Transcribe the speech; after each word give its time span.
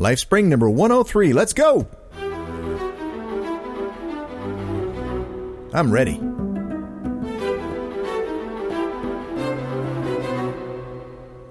Life 0.00 0.18
Spring 0.18 0.48
number 0.48 0.70
103. 0.70 1.34
Let's 1.34 1.52
go! 1.52 1.86
I'm 5.74 5.92
ready. 5.92 6.18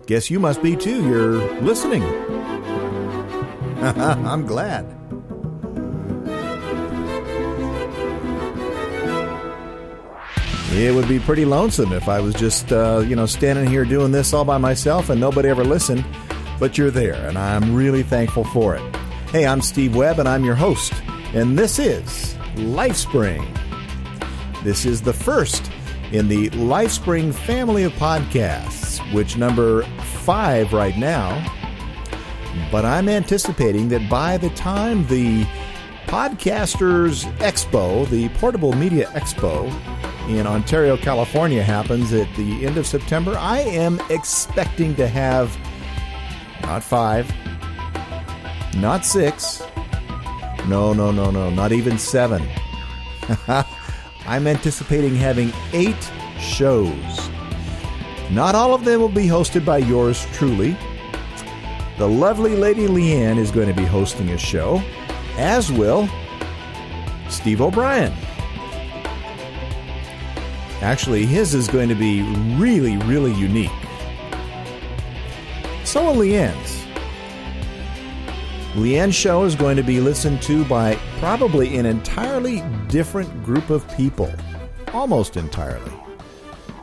Guess 0.07 0.31
you 0.31 0.39
must 0.39 0.63
be 0.63 0.75
too. 0.75 1.07
You're 1.07 1.61
listening. 1.61 2.01
I'm 3.83 4.47
glad. 4.47 4.95
It 10.71 10.95
would 10.95 11.07
be 11.07 11.19
pretty 11.19 11.45
lonesome 11.45 11.93
if 11.93 12.09
I 12.09 12.19
was 12.19 12.33
just, 12.33 12.71
uh, 12.71 13.03
you 13.05 13.15
know, 13.15 13.27
standing 13.27 13.67
here 13.67 13.85
doing 13.85 14.11
this 14.11 14.33
all 14.33 14.43
by 14.43 14.57
myself 14.57 15.11
and 15.11 15.21
nobody 15.21 15.49
ever 15.49 15.63
listened. 15.63 16.03
But 16.59 16.77
you're 16.77 16.91
there, 16.91 17.15
and 17.27 17.37
I'm 17.37 17.73
really 17.73 18.03
thankful 18.03 18.43
for 18.43 18.75
it. 18.75 18.95
Hey, 19.31 19.47
I'm 19.47 19.61
Steve 19.61 19.95
Webb, 19.95 20.19
and 20.19 20.27
I'm 20.27 20.43
your 20.43 20.55
host, 20.55 20.93
and 21.33 21.57
this 21.57 21.79
is 21.79 22.35
LifeSpring. 22.55 23.47
This 24.63 24.85
is 24.85 25.01
the 25.01 25.13
first 25.13 25.71
in 26.11 26.27
the 26.27 26.49
LifeSpring 26.49 27.33
family 27.33 27.83
of 27.83 27.93
podcasts, 27.93 28.99
which 29.13 29.37
number 29.37 29.83
five 30.23 30.73
right 30.73 30.97
now. 30.97 31.45
But 32.71 32.83
I'm 32.83 33.07
anticipating 33.07 33.87
that 33.89 34.09
by 34.09 34.37
the 34.37 34.49
time 34.49 35.07
the 35.07 35.45
Podcasters 36.07 37.23
Expo, 37.37 38.09
the 38.09 38.27
Portable 38.29 38.73
Media 38.73 39.07
Expo 39.11 39.71
in 40.27 40.45
Ontario, 40.45 40.97
California 40.97 41.63
happens 41.63 42.11
at 42.11 42.27
the 42.35 42.65
end 42.65 42.77
of 42.77 42.85
September, 42.85 43.37
I 43.37 43.59
am 43.59 44.01
expecting 44.09 44.95
to 44.95 45.07
have 45.07 45.55
not 46.69 46.83
five, 46.83 47.27
not 48.77 49.03
six, 49.03 49.63
no, 50.67 50.93
no, 50.93 51.09
no, 51.09 51.31
no, 51.31 51.49
not 51.49 51.71
even 51.71 51.97
seven. 51.97 52.47
I'm 54.27 54.45
anticipating 54.45 55.15
having 55.15 55.51
eight 55.73 56.11
shows. 56.39 57.31
Not 58.29 58.53
all 58.53 58.75
of 58.75 58.85
them 58.85 59.01
will 59.01 59.09
be 59.09 59.25
hosted 59.25 59.65
by 59.65 59.79
yours 59.79 60.27
truly. 60.33 60.77
The 61.97 62.07
lovely 62.07 62.55
Lady 62.55 62.85
Leanne 62.85 63.39
is 63.39 63.49
going 63.49 63.67
to 63.67 63.73
be 63.73 63.85
hosting 63.85 64.29
a 64.29 64.37
show, 64.37 64.79
as 65.37 65.71
will 65.71 66.07
Steve 67.29 67.61
O'Brien. 67.61 68.13
Actually, 70.81 71.25
his 71.25 71.55
is 71.55 71.67
going 71.67 71.89
to 71.89 71.95
be 71.95 72.21
really, 72.59 72.97
really 72.97 73.33
unique. 73.33 73.71
So 75.89 76.05
will 76.05 76.17
Leanne's. 76.17 76.85
Leanne's 78.75 79.15
show 79.15 79.43
is 79.45 79.55
going 79.55 79.75
to 79.75 79.81
be 79.81 79.99
listened 79.99 80.39
to 80.43 80.63
by 80.65 80.93
probably 81.17 81.77
an 81.77 81.87
entirely 81.87 82.61
different 82.89 83.43
group 83.43 83.71
of 83.71 83.89
people. 83.97 84.31
Almost 84.93 85.35
entirely. 85.35 85.91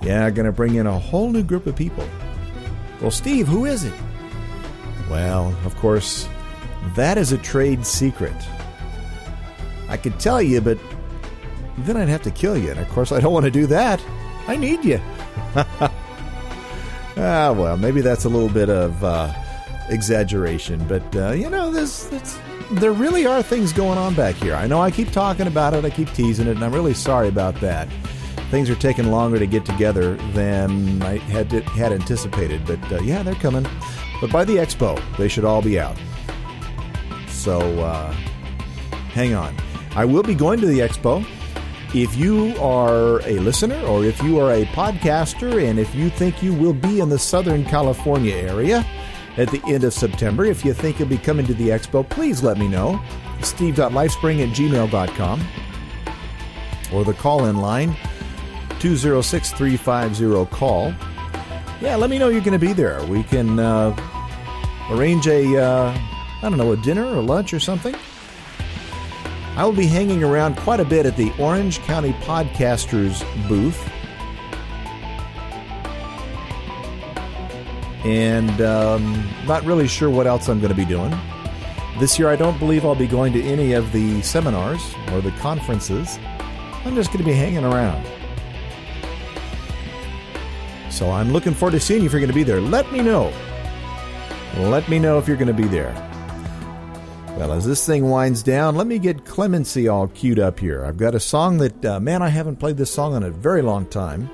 Yeah, 0.03 0.29
going 0.31 0.47
to 0.47 0.51
bring 0.51 0.75
in 0.75 0.89
a 0.89 0.99
whole 0.99 1.31
new 1.31 1.45
group 1.45 1.69
of 1.69 1.77
people. 1.77 2.05
Well, 3.01 3.13
Steve, 3.13 3.47
who 3.47 3.65
is 3.65 3.85
it? 3.85 3.95
Well, 5.09 5.57
of 5.65 5.77
course, 5.77 6.29
that 6.97 7.17
is 7.17 7.31
a 7.31 7.39
trade 7.39 7.87
secret. 7.87 8.35
I 9.89 9.99
could 9.99 10.19
tell 10.19 10.43
you, 10.43 10.61
but 10.61 10.79
then 11.79 11.97
I'd 11.97 12.09
have 12.09 12.23
to 12.23 12.33
kill 12.33 12.59
you. 12.59 12.73
And 12.73 12.81
of 12.81 12.89
course, 12.89 13.13
I 13.13 13.21
don't 13.21 13.33
want 13.33 13.45
to 13.45 13.53
do 13.53 13.67
that. 13.69 14.05
I 14.49 14.57
need 14.57 14.85
you. 14.85 15.01
ah, 17.17 17.53
well, 17.53 17.77
maybe 17.77 18.01
that's 18.01 18.25
a 18.25 18.29
little 18.29 18.49
bit 18.49 18.69
of 18.69 19.03
uh, 19.03 19.33
exaggeration, 19.89 20.85
but 20.87 21.17
uh, 21.17 21.33
you 21.33 21.51
know, 21.51 21.71
this, 21.71 22.11
there 22.73 22.93
really 22.93 23.27
are 23.27 23.43
things 23.43 23.73
going 23.73 23.99
on 23.99 24.15
back 24.15 24.35
here. 24.37 24.55
I 24.55 24.67
know 24.67 24.81
I 24.81 24.91
keep 24.91 25.11
talking 25.13 25.47
about 25.47 25.75
it, 25.75 25.85
I 25.85 25.91
keep 25.91 26.13
teasing 26.13 26.47
it, 26.47 26.57
and 26.57 26.65
I'm 26.65 26.73
really 26.73 26.95
sorry 26.95 27.29
about 27.29 27.55
that. 27.57 27.89
Things 28.51 28.71
are 28.71 28.77
taking 28.77 29.11
longer 29.11 29.39
to 29.39 29.47
get 29.47 29.65
together 29.65 30.15
than 30.33 31.03
I 31.03 31.19
had 31.19 31.51
had 31.51 31.93
anticipated, 31.93 32.65
but 32.65 32.81
uh, 32.93 33.01
yeah, 33.01 33.23
they're 33.23 33.35
coming. 33.35 33.67
But 34.21 34.31
by 34.31 34.45
the 34.45 34.57
expo, 34.57 35.01
they 35.17 35.29
should 35.29 35.45
all 35.45 35.63
be 35.63 35.79
out. 35.81 35.97
So 37.29 37.59
uh, 37.81 38.13
hang 39.13 39.35
on. 39.35 39.55
I 39.95 40.05
will 40.05 40.23
be 40.23 40.35
going 40.35 40.61
to 40.61 40.67
the 40.67 40.79
expo. 40.81 41.25
If 41.95 42.17
you 42.17 42.55
are 42.59 43.21
a 43.23 43.39
listener 43.39 43.81
or 43.87 44.05
if 44.05 44.23
you 44.23 44.41
are 44.41 44.53
a 44.53 44.65
podcaster 44.67 45.69
and 45.69 45.79
if 45.79 45.95
you 45.95 46.11
think 46.11 46.43
you 46.43 46.53
will 46.53 46.75
be 46.75 47.01
in 47.01 47.09
the 47.09 47.19
Southern 47.19 47.65
California 47.65 48.35
area 48.35 48.85
at 49.37 49.49
the 49.51 49.63
end 49.67 49.85
of 49.85 49.95
September, 49.95 50.45
if 50.45 50.65
you 50.65 50.75
think 50.75 50.99
you'll 50.99 51.09
be 51.09 51.17
coming 51.19 51.47
to 51.47 51.55
the 51.55 51.69
expo, 51.69 52.09
please 52.09 52.43
let 52.43 52.59
me 52.59 52.69
know. 52.69 53.01
Steve.lifespring 53.41 54.43
at 54.43 54.55
gmail.com 54.55 55.47
or 56.93 57.05
the 57.05 57.15
call 57.15 57.47
in 57.47 57.59
line 57.59 57.97
206 58.81 59.53
350 59.53 60.47
call. 60.57 60.93
Yeah, 61.81 61.97
let 61.97 62.11
me 62.11 62.19
know 62.19 62.29
you're 62.29 62.41
going 62.41 62.59
to 62.59 62.67
be 62.67 62.73
there. 62.73 63.05
We 63.05 63.23
can 63.23 63.59
uh, 63.59 63.95
arrange 64.91 65.27
a, 65.29 65.63
uh, 65.63 65.99
I 66.43 66.49
don't 66.49 66.59
know, 66.59 66.73
a 66.73 66.77
dinner 66.77 67.07
or 67.07 67.23
lunch 67.23 67.55
or 67.55 67.61
something. 67.61 67.95
I 69.57 69.65
will 69.65 69.73
be 69.73 69.87
hanging 69.87 70.23
around 70.23 70.59
quite 70.59 70.81
a 70.81 70.85
bit 70.85 71.07
at 71.07 71.17
the 71.17 71.33
Orange 71.39 71.79
County 71.81 72.13
Podcasters 72.13 73.25
booth. 73.49 73.91
And 78.05 78.61
um, 78.61 79.27
not 79.47 79.65
really 79.65 79.89
sure 79.89 80.11
what 80.11 80.27
else 80.27 80.49
I'm 80.49 80.61
going 80.61 80.73
to 80.73 80.77
be 80.77 80.85
doing. 80.85 81.11
This 81.99 82.19
year, 82.19 82.29
I 82.29 82.37
don't 82.37 82.59
believe 82.59 82.85
I'll 82.85 82.95
be 82.95 83.07
going 83.07 83.33
to 83.33 83.43
any 83.43 83.73
of 83.73 83.91
the 83.93 84.21
seminars 84.21 84.95
or 85.11 85.23
the 85.23 85.31
conferences. 85.33 86.19
I'm 86.85 86.95
just 86.95 87.09
going 87.09 87.25
to 87.25 87.25
be 87.25 87.33
hanging 87.33 87.65
around. 87.65 88.07
So 90.91 91.11
I'm 91.11 91.33
looking 91.33 91.55
forward 91.55 91.73
to 91.73 91.81
seeing 91.81 92.03
you 92.03 92.07
if 92.07 92.13
you're 92.13 92.21
going 92.21 92.29
to 92.29 92.35
be 92.35 92.43
there. 92.43 92.61
Let 92.61 92.93
me 92.93 93.01
know. 93.01 93.33
Let 94.59 94.87
me 94.91 94.99
know 94.99 95.19
if 95.19 95.27
you're 95.27 95.39
going 95.39 95.49
to 95.49 95.55
be 95.55 95.67
there. 95.67 95.95
Well, 97.37 97.53
as 97.53 97.67
this 97.67 97.85
thing 97.85 98.09
winds 98.09 98.43
down, 98.43 98.77
let 98.77 98.87
me 98.87 98.99
get 98.99 99.27
Clemency 99.27 99.89
all 99.89 100.09
queued 100.09 100.39
up 100.39 100.59
here. 100.59 100.83
I've 100.87 100.97
got 100.97 101.15
a 101.15 101.21
song 101.21 101.59
that, 101.59 101.85
uh, 101.85 102.01
man, 102.01 102.23
I 102.23 102.31
haven't 102.31 102.57
played 102.57 102.79
this 102.79 102.91
song 102.91 103.15
in 103.15 103.23
a 103.23 103.31
very 103.31 103.61
long 103.61 103.85
time. 103.87 104.31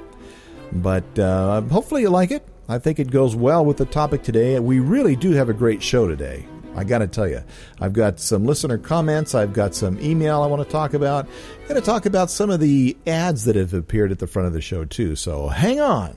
But 0.71 1.19
uh, 1.19 1.63
hopefully 1.63 2.03
you 2.03 2.11
like 2.11 2.31
it. 2.31 2.47
I 2.69 2.79
think 2.79 3.01
it 3.01 3.11
goes 3.11 3.35
well 3.35 3.65
with 3.65 3.79
the 3.79 3.87
topic 3.87 4.23
today. 4.23 4.57
We 4.61 4.79
really 4.79 5.17
do 5.17 5.33
have 5.33 5.49
a 5.49 5.53
great 5.53 5.83
show 5.83 6.07
today. 6.07 6.47
I 6.77 6.85
got 6.85 6.99
to 6.99 7.09
tell 7.09 7.27
you, 7.27 7.43
I've 7.81 7.93
got 7.93 8.21
some 8.21 8.47
listener 8.47 8.79
comments. 8.79 9.35
I've 9.35 9.53
got 9.53 9.75
some 9.75 10.01
email 10.01 10.41
I 10.41 10.47
want 10.47 10.63
to 10.63 10.71
talk 10.71 10.95
about. 10.95 11.27
I'm 11.27 11.69
going 11.69 11.81
to 11.81 11.85
talk 11.85 12.07
about 12.07 12.31
some 12.31 12.51
of 12.51 12.61
the 12.61 12.97
ads 13.07 13.45
that 13.47 13.57
have 13.57 13.75
appeared 13.75 14.13
at 14.13 14.21
the 14.21 14.29
front 14.29 14.47
of 14.47 14.55
the 14.55 14.63
show, 14.63 14.85
too. 14.85 15.17
So 15.17 15.49
hang 15.49 15.81
on. 15.81 16.17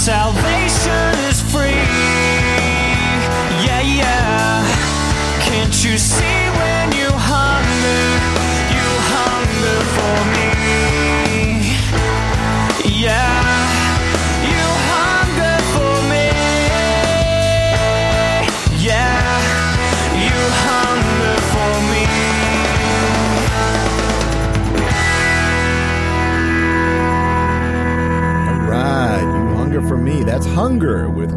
salvation 0.00 1.14
is 1.28 1.42
free. 1.52 1.84
Yeah, 3.66 3.82
yeah. 3.82 5.42
Can't 5.44 5.84
you 5.84 5.98
see? 5.98 6.29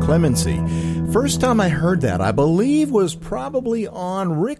Clemency. 0.02 0.62
First 1.12 1.42
time 1.42 1.60
I 1.60 1.68
heard 1.68 2.02
that, 2.02 2.22
I 2.22 2.32
believe, 2.32 2.92
was 2.92 3.16
probably 3.16 3.88
on 3.88 4.40
Rick 4.40 4.60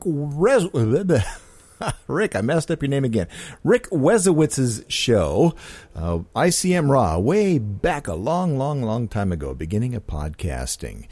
Rick, 2.08 2.36
I 2.36 2.42
messed 2.42 2.72
up 2.72 2.82
your 2.82 2.90
name 2.90 3.04
again. 3.06 3.28
Rick 3.64 3.92
Wezowitz's 3.92 4.86
show, 4.92 5.54
uh, 5.96 6.22
ICM 6.36 6.90
Raw, 6.90 7.20
way 7.20 7.60
back 7.60 8.08
a 8.08 8.16
long, 8.16 8.58
long, 8.58 8.82
long 8.82 9.08
time 9.08 9.32
ago, 9.32 9.54
beginning 9.54 9.94
of 9.94 10.08
podcasting. 10.08 11.06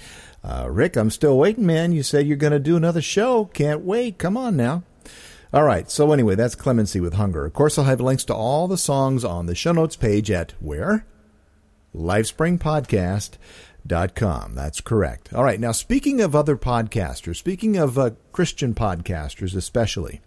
Uh, 0.44 0.68
Rick, 0.72 0.96
I'm 0.96 1.12
still 1.12 1.38
waiting, 1.38 1.68
man. 1.68 1.92
You 1.92 2.02
said 2.02 2.26
you're 2.26 2.38
going 2.38 2.54
to 2.54 2.60
do 2.60 2.76
another 2.76 3.04
show. 3.04 3.46
Can't 3.46 3.82
wait. 3.82 4.18
Come 4.18 4.36
on 4.36 4.58
now. 4.58 4.82
All 5.54 5.64
right. 5.64 5.92
So 5.92 6.12
anyway, 6.12 6.34
that's 6.34 6.56
Clemency 6.56 7.00
with 7.00 7.14
Hunger. 7.14 7.46
Of 7.46 7.54
course, 7.54 7.78
I'll 7.78 7.86
have 7.86 8.02
links 8.02 8.26
to 8.26 8.34
all 8.34 8.68
the 8.68 8.80
songs 8.80 9.24
on 9.24 9.46
the 9.46 9.54
show 9.54 9.74
notes 9.74 9.96
page 9.96 10.32
at 10.32 10.54
where? 10.60 11.06
Lifespring 11.96 12.60
Podcast 12.60 13.38
com. 14.16 14.56
That's 14.56 14.82
correct. 14.82 15.32
All 15.34 15.44
right. 15.44 15.60
Now, 15.60 15.72
speaking 15.72 16.22
of 16.22 16.36
other 16.36 16.56
podcasters, 16.56 17.38
speaking 17.38 17.78
of 17.78 17.98
uh, 17.98 18.12
Christian 18.32 18.76
podcasters, 18.76 19.56
especially, 19.56 20.22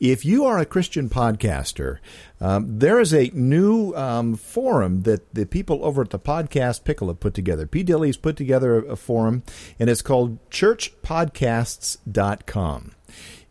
if 0.00 0.24
you 0.24 0.44
are 0.44 0.58
a 0.58 0.64
Christian 0.64 1.08
podcaster, 1.08 1.98
um, 2.40 2.78
there 2.78 3.00
is 3.00 3.12
a 3.12 3.30
new 3.34 3.92
um, 3.94 4.36
forum 4.36 5.02
that 5.02 5.34
the 5.34 5.46
people 5.46 5.84
over 5.84 6.02
at 6.02 6.10
the 6.10 6.18
Podcast 6.18 6.84
Pickle 6.84 7.08
have 7.08 7.18
put 7.20 7.34
together. 7.34 7.66
P. 7.66 7.82
Dilley's 7.82 8.16
put 8.16 8.36
together 8.36 8.78
a, 8.78 8.92
a 8.92 8.96
forum, 8.96 9.42
and 9.78 9.90
it's 9.90 10.02
called 10.02 10.38
churchpodcasts.com. 10.50 12.92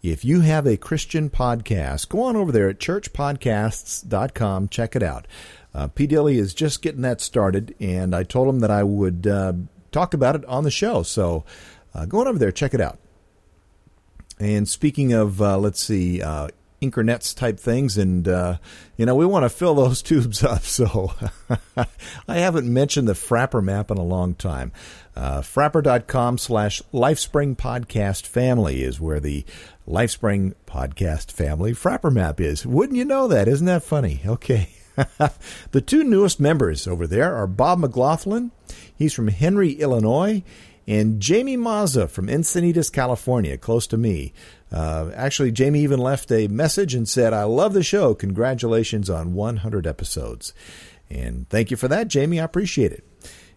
If 0.01 0.25
you 0.25 0.41
have 0.41 0.65
a 0.65 0.77
Christian 0.77 1.29
podcast, 1.29 2.09
go 2.09 2.23
on 2.23 2.35
over 2.35 2.51
there 2.51 2.67
at 2.67 2.79
churchpodcasts.com. 2.79 4.69
Check 4.69 4.95
it 4.95 5.03
out. 5.03 5.27
Uh, 5.73 5.87
P. 5.87 6.07
Dilley 6.07 6.35
is 6.35 6.53
just 6.53 6.81
getting 6.81 7.01
that 7.01 7.21
started, 7.21 7.75
and 7.79 8.15
I 8.15 8.23
told 8.23 8.47
him 8.47 8.59
that 8.59 8.71
I 8.71 8.83
would 8.83 9.25
uh, 9.25 9.53
talk 9.91 10.13
about 10.13 10.35
it 10.35 10.45
on 10.45 10.63
the 10.63 10.71
show. 10.71 11.03
So 11.03 11.45
uh, 11.93 12.05
go 12.05 12.19
on 12.19 12.27
over 12.27 12.39
there, 12.39 12.51
check 12.51 12.73
it 12.73 12.81
out. 12.81 12.99
And 14.39 14.67
speaking 14.67 15.13
of, 15.13 15.41
uh, 15.41 15.57
let's 15.57 15.81
see, 15.81 16.21
uh, 16.21 16.47
Inkernets 16.81 17.35
type 17.35 17.59
things, 17.59 17.95
and 17.95 18.27
uh, 18.27 18.57
you 18.97 19.05
know 19.05 19.13
we 19.13 19.25
want 19.25 19.43
to 19.43 19.49
fill 19.49 19.75
those 19.75 20.01
tubes 20.01 20.43
up. 20.43 20.63
So 20.63 21.13
I 22.27 22.37
haven't 22.39 22.71
mentioned 22.71 23.07
the 23.07 23.13
Frappr 23.13 23.63
map 23.63 23.91
in 23.91 23.97
a 23.97 24.03
long 24.03 24.33
time. 24.33 24.71
Uh, 25.15 25.41
Frappr.com 25.41 26.39
slash 26.39 26.81
Lifespring 26.91 27.55
Podcast 27.55 28.25
Family 28.25 28.81
is 28.81 28.99
where 28.99 29.19
the 29.19 29.45
Lifespring 29.87 30.55
Podcast 30.65 31.31
Family 31.31 31.73
Frappr 31.73 32.11
map 32.11 32.41
is. 32.41 32.65
Wouldn't 32.65 32.97
you 32.97 33.05
know 33.05 33.27
that? 33.27 33.47
Isn't 33.47 33.67
that 33.67 33.83
funny? 33.83 34.21
Okay. 34.25 34.69
the 35.71 35.81
two 35.81 36.03
newest 36.03 36.39
members 36.39 36.87
over 36.87 37.07
there 37.07 37.35
are 37.35 37.47
Bob 37.47 37.79
McLaughlin, 37.79 38.51
he's 38.95 39.13
from 39.13 39.29
Henry, 39.29 39.73
Illinois, 39.73 40.43
and 40.87 41.19
Jamie 41.19 41.57
Mazza 41.57 42.09
from 42.09 42.27
Encinitas, 42.27 42.91
California, 42.91 43.57
close 43.57 43.87
to 43.87 43.97
me. 43.97 44.33
Uh, 44.71 45.11
actually, 45.15 45.51
Jamie 45.51 45.81
even 45.81 45.99
left 45.99 46.31
a 46.31 46.47
message 46.47 46.95
and 46.95 47.07
said, 47.07 47.33
I 47.33 47.43
love 47.43 47.73
the 47.73 47.83
show. 47.83 48.15
Congratulations 48.15 49.09
on 49.09 49.33
100 49.33 49.85
episodes. 49.85 50.53
And 51.09 51.47
thank 51.49 51.71
you 51.71 51.77
for 51.77 51.87
that, 51.87 52.07
Jamie. 52.07 52.39
I 52.39 52.45
appreciate 52.45 52.91
it. 52.91 53.05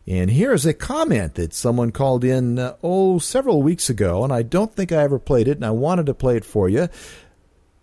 And 0.06 0.30
here 0.30 0.52
is 0.52 0.66
a 0.66 0.74
comment 0.74 1.36
that 1.36 1.54
someone 1.54 1.90
called 1.90 2.24
in, 2.24 2.58
uh, 2.58 2.76
oh, 2.82 3.18
several 3.18 3.62
weeks 3.62 3.88
ago, 3.88 4.22
and 4.22 4.32
I 4.32 4.42
don't 4.42 4.74
think 4.74 4.92
I 4.92 5.02
ever 5.02 5.18
played 5.18 5.48
it, 5.48 5.56
and 5.56 5.64
I 5.64 5.70
wanted 5.70 6.06
to 6.06 6.14
play 6.14 6.36
it 6.36 6.44
for 6.44 6.68
you. 6.68 6.88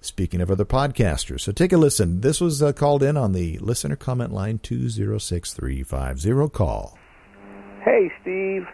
Speaking 0.03 0.41
of 0.41 0.50
other 0.50 0.65
podcasters, 0.65 1.41
so 1.41 1.51
take 1.51 1.72
a 1.72 1.77
listen. 1.77 2.22
This 2.22 2.41
was 2.41 2.63
uh, 2.63 2.74
called 2.74 3.03
in 3.03 3.15
on 3.15 3.34
the 3.34 3.60
listener 3.60 3.96
comment 3.96 4.34
line 4.34 4.58
206350 4.58 6.50
call. 6.50 6.98
Hey, 7.84 8.12
Steve. 8.20 8.65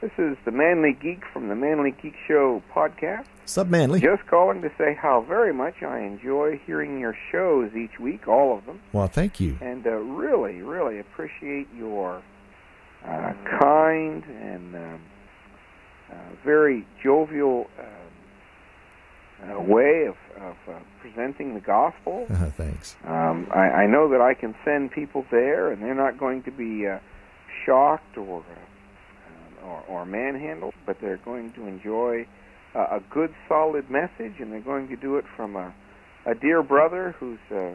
This 0.00 0.12
is 0.16 0.36
the 0.44 0.52
Manly 0.52 0.96
Geek 1.02 1.24
from 1.32 1.48
the 1.48 1.56
Manly 1.56 1.90
Geek 2.00 2.14
Show 2.28 2.62
podcast. 2.72 3.24
Sup, 3.46 3.66
Manly? 3.66 3.98
Just 4.00 4.24
calling 4.28 4.62
to 4.62 4.70
say 4.78 4.94
how 4.94 5.22
very 5.22 5.52
much 5.52 5.82
I 5.82 6.02
enjoy 6.02 6.60
hearing 6.64 7.00
your 7.00 7.16
shows 7.32 7.74
each 7.74 7.98
week, 7.98 8.28
all 8.28 8.56
of 8.56 8.64
them. 8.64 8.80
Well, 8.92 9.08
thank 9.08 9.40
you. 9.40 9.58
And 9.60 9.84
uh, 9.84 9.90
really, 9.90 10.62
really 10.62 11.00
appreciate 11.00 11.66
your 11.76 12.22
uh, 13.04 13.32
kind 13.60 14.22
and 14.24 14.76
um, 14.76 15.00
uh, 16.12 16.14
very 16.44 16.86
jovial 17.02 17.68
uh, 19.42 19.60
way 19.60 20.06
of, 20.06 20.16
of 20.42 20.56
uh, 20.68 20.78
presenting 21.00 21.54
the 21.54 21.60
gospel. 21.60 22.26
Uh, 22.40 22.50
thanks. 22.50 22.96
Um, 23.04 23.48
I, 23.54 23.82
I 23.82 23.86
know 23.86 24.08
that 24.10 24.20
I 24.20 24.32
can 24.34 24.54
send 24.64 24.92
people 24.92 25.26
there, 25.30 25.70
and 25.70 25.82
they're 25.82 25.94
not 25.94 26.18
going 26.18 26.42
to 26.44 26.50
be 26.50 26.86
uh, 26.86 26.98
shocked 27.66 28.16
or, 28.16 28.40
uh, 28.40 29.66
or 29.66 29.84
or 29.88 30.06
manhandled, 30.06 30.74
but 30.86 31.00
they're 31.00 31.18
going 31.18 31.52
to 31.52 31.66
enjoy 31.66 32.26
a 32.74 33.00
good, 33.10 33.34
solid 33.48 33.90
message, 33.90 34.34
and 34.38 34.52
they're 34.52 34.60
going 34.60 34.88
to 34.88 34.96
do 34.96 35.16
it 35.16 35.24
from 35.36 35.56
a, 35.56 35.74
a 36.24 36.34
dear 36.34 36.62
brother 36.62 37.14
who's 37.18 37.40
uh, 37.50 37.74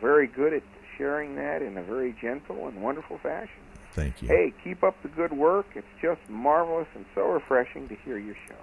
very 0.00 0.26
good 0.26 0.52
at 0.52 0.62
sharing 0.98 1.36
that 1.36 1.62
in 1.62 1.78
a 1.78 1.82
very 1.82 2.14
gentle 2.20 2.68
and 2.68 2.82
wonderful 2.82 3.18
fashion. 3.18 3.62
Thank 3.92 4.22
you. 4.22 4.28
Hey, 4.28 4.52
keep 4.62 4.82
up 4.82 5.00
the 5.02 5.08
good 5.08 5.32
work. 5.32 5.66
It's 5.74 5.86
just 6.02 6.20
marvelous 6.28 6.88
and 6.94 7.04
so 7.14 7.22
refreshing 7.22 7.88
to 7.88 7.94
hear 7.94 8.18
your 8.18 8.34
show. 8.48 8.54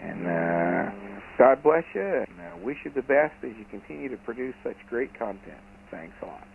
And 0.00 0.26
uh, 0.26 0.90
God 1.38 1.62
bless 1.62 1.84
you, 1.94 2.02
and 2.02 2.40
uh, 2.40 2.56
wish 2.62 2.78
you 2.84 2.90
the 2.90 3.02
best 3.02 3.34
as 3.42 3.56
you 3.56 3.64
continue 3.70 4.08
to 4.08 4.16
produce 4.18 4.54
such 4.62 4.76
great 4.88 5.16
content. 5.18 5.58
Thanks 5.90 6.14
a 6.22 6.26
lot. 6.26 6.46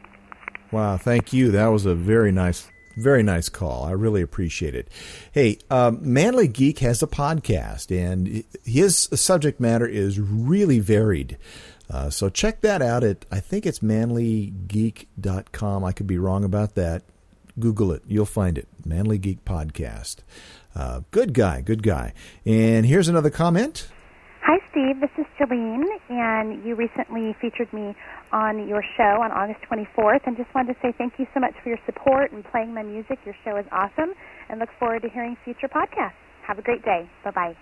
Wow, 0.71 0.97
thank 0.97 1.33
you. 1.33 1.51
That 1.51 1.67
was 1.67 1.85
a 1.85 1.93
very 1.93 2.31
nice, 2.31 2.67
very 2.97 3.23
nice 3.23 3.49
call. 3.49 3.83
I 3.83 3.91
really 3.91 4.21
appreciate 4.21 4.75
it. 4.75 4.87
Hey, 5.31 5.59
um, 5.69 5.99
Manly 6.01 6.47
Geek 6.47 6.79
has 6.79 7.03
a 7.03 7.07
podcast, 7.07 7.91
and 7.95 8.43
his 8.65 9.09
subject 9.13 9.59
matter 9.59 9.85
is 9.85 10.19
really 10.19 10.79
varied. 10.79 11.37
Uh, 11.89 12.09
so 12.09 12.29
check 12.29 12.61
that 12.61 12.81
out 12.81 13.03
at 13.03 13.25
I 13.31 13.39
think 13.39 13.65
it's 13.65 13.79
manlygeek.com. 13.79 15.83
I 15.83 15.91
could 15.91 16.07
be 16.07 16.17
wrong 16.17 16.43
about 16.43 16.75
that. 16.75 17.03
Google 17.59 17.91
it, 17.91 18.01
you'll 18.07 18.25
find 18.25 18.57
it. 18.57 18.67
Manly 18.83 19.19
Geek 19.19 19.45
Podcast. 19.45 20.17
Uh, 20.75 21.01
good 21.11 21.33
guy, 21.33 21.61
good 21.61 21.83
guy. 21.83 22.13
And 22.45 22.85
here's 22.85 23.07
another 23.07 23.29
comment. 23.29 23.87
Hi, 24.41 24.59
Steve. 24.71 24.99
This 24.99 25.11
is 25.17 25.25
Jilleen, 25.39 25.83
and 26.09 26.65
you 26.65 26.75
recently 26.75 27.35
featured 27.39 27.71
me 27.71 27.95
on 28.33 28.67
your 28.67 28.83
show 28.97 29.21
on 29.21 29.31
August 29.31 29.61
24th, 29.71 30.19
and 30.25 30.35
just 30.35 30.53
wanted 30.53 30.73
to 30.73 30.79
say 30.81 30.93
thank 30.97 31.13
you 31.17 31.25
so 31.33 31.39
much 31.39 31.53
for 31.63 31.69
your 31.69 31.79
support 31.85 32.31
and 32.31 32.43
playing 32.43 32.73
my 32.73 32.83
music. 32.83 33.19
Your 33.25 33.35
show 33.45 33.55
is 33.55 33.65
awesome, 33.71 34.13
and 34.49 34.59
look 34.59 34.69
forward 34.79 35.03
to 35.03 35.09
hearing 35.09 35.37
future 35.45 35.69
podcasts. 35.69 36.13
Have 36.45 36.59
a 36.59 36.61
great 36.61 36.83
day. 36.83 37.09
Bye 37.23 37.31
bye. 37.31 37.55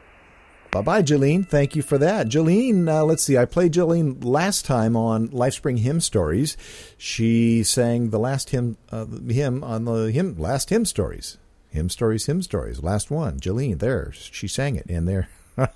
Bye 0.72 0.82
bye, 0.82 1.02
Jilleen. 1.04 1.46
Thank 1.46 1.76
you 1.76 1.82
for 1.82 1.98
that. 1.98 2.28
Jilleen, 2.28 2.88
uh, 2.88 3.04
let's 3.04 3.24
see. 3.24 3.38
I 3.38 3.44
played 3.44 3.74
Jilleen 3.74 4.24
last 4.24 4.66
time 4.66 4.96
on 4.96 5.28
Lifespring 5.28 5.80
Hymn 5.80 6.00
Stories. 6.00 6.56
She 6.98 7.62
sang 7.62 8.10
the 8.10 8.20
last 8.20 8.52
hymn, 8.52 8.78
uh, 8.90 9.06
hymn 9.28 9.66
on 9.66 9.84
the 9.84 10.12
hymn, 10.12 10.38
last 10.40 10.70
hymn 10.70 10.86
stories. 10.86 11.38
Hymn 11.72 11.90
stories, 11.90 12.26
hymn 12.26 12.42
stories. 12.42 12.84
Last 12.84 13.10
one, 13.10 13.40
Jilleen. 13.40 13.80
There, 13.80 14.12
she 14.12 14.48
sang 14.48 14.76
it, 14.76 14.86
and 14.90 15.08
there, 15.08 15.30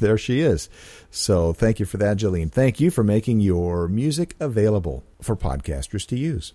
there 0.00 0.16
she 0.16 0.40
is. 0.40 0.68
So 1.10 1.52
thank 1.52 1.80
you 1.80 1.86
for 1.86 1.96
that, 1.98 2.16
Jilleen. 2.16 2.50
Thank 2.50 2.78
you 2.78 2.90
for 2.90 3.02
making 3.02 3.40
your 3.40 3.88
music 3.88 4.36
available 4.38 5.02
for 5.20 5.36
podcasters 5.36 6.06
to 6.08 6.16
use. 6.16 6.52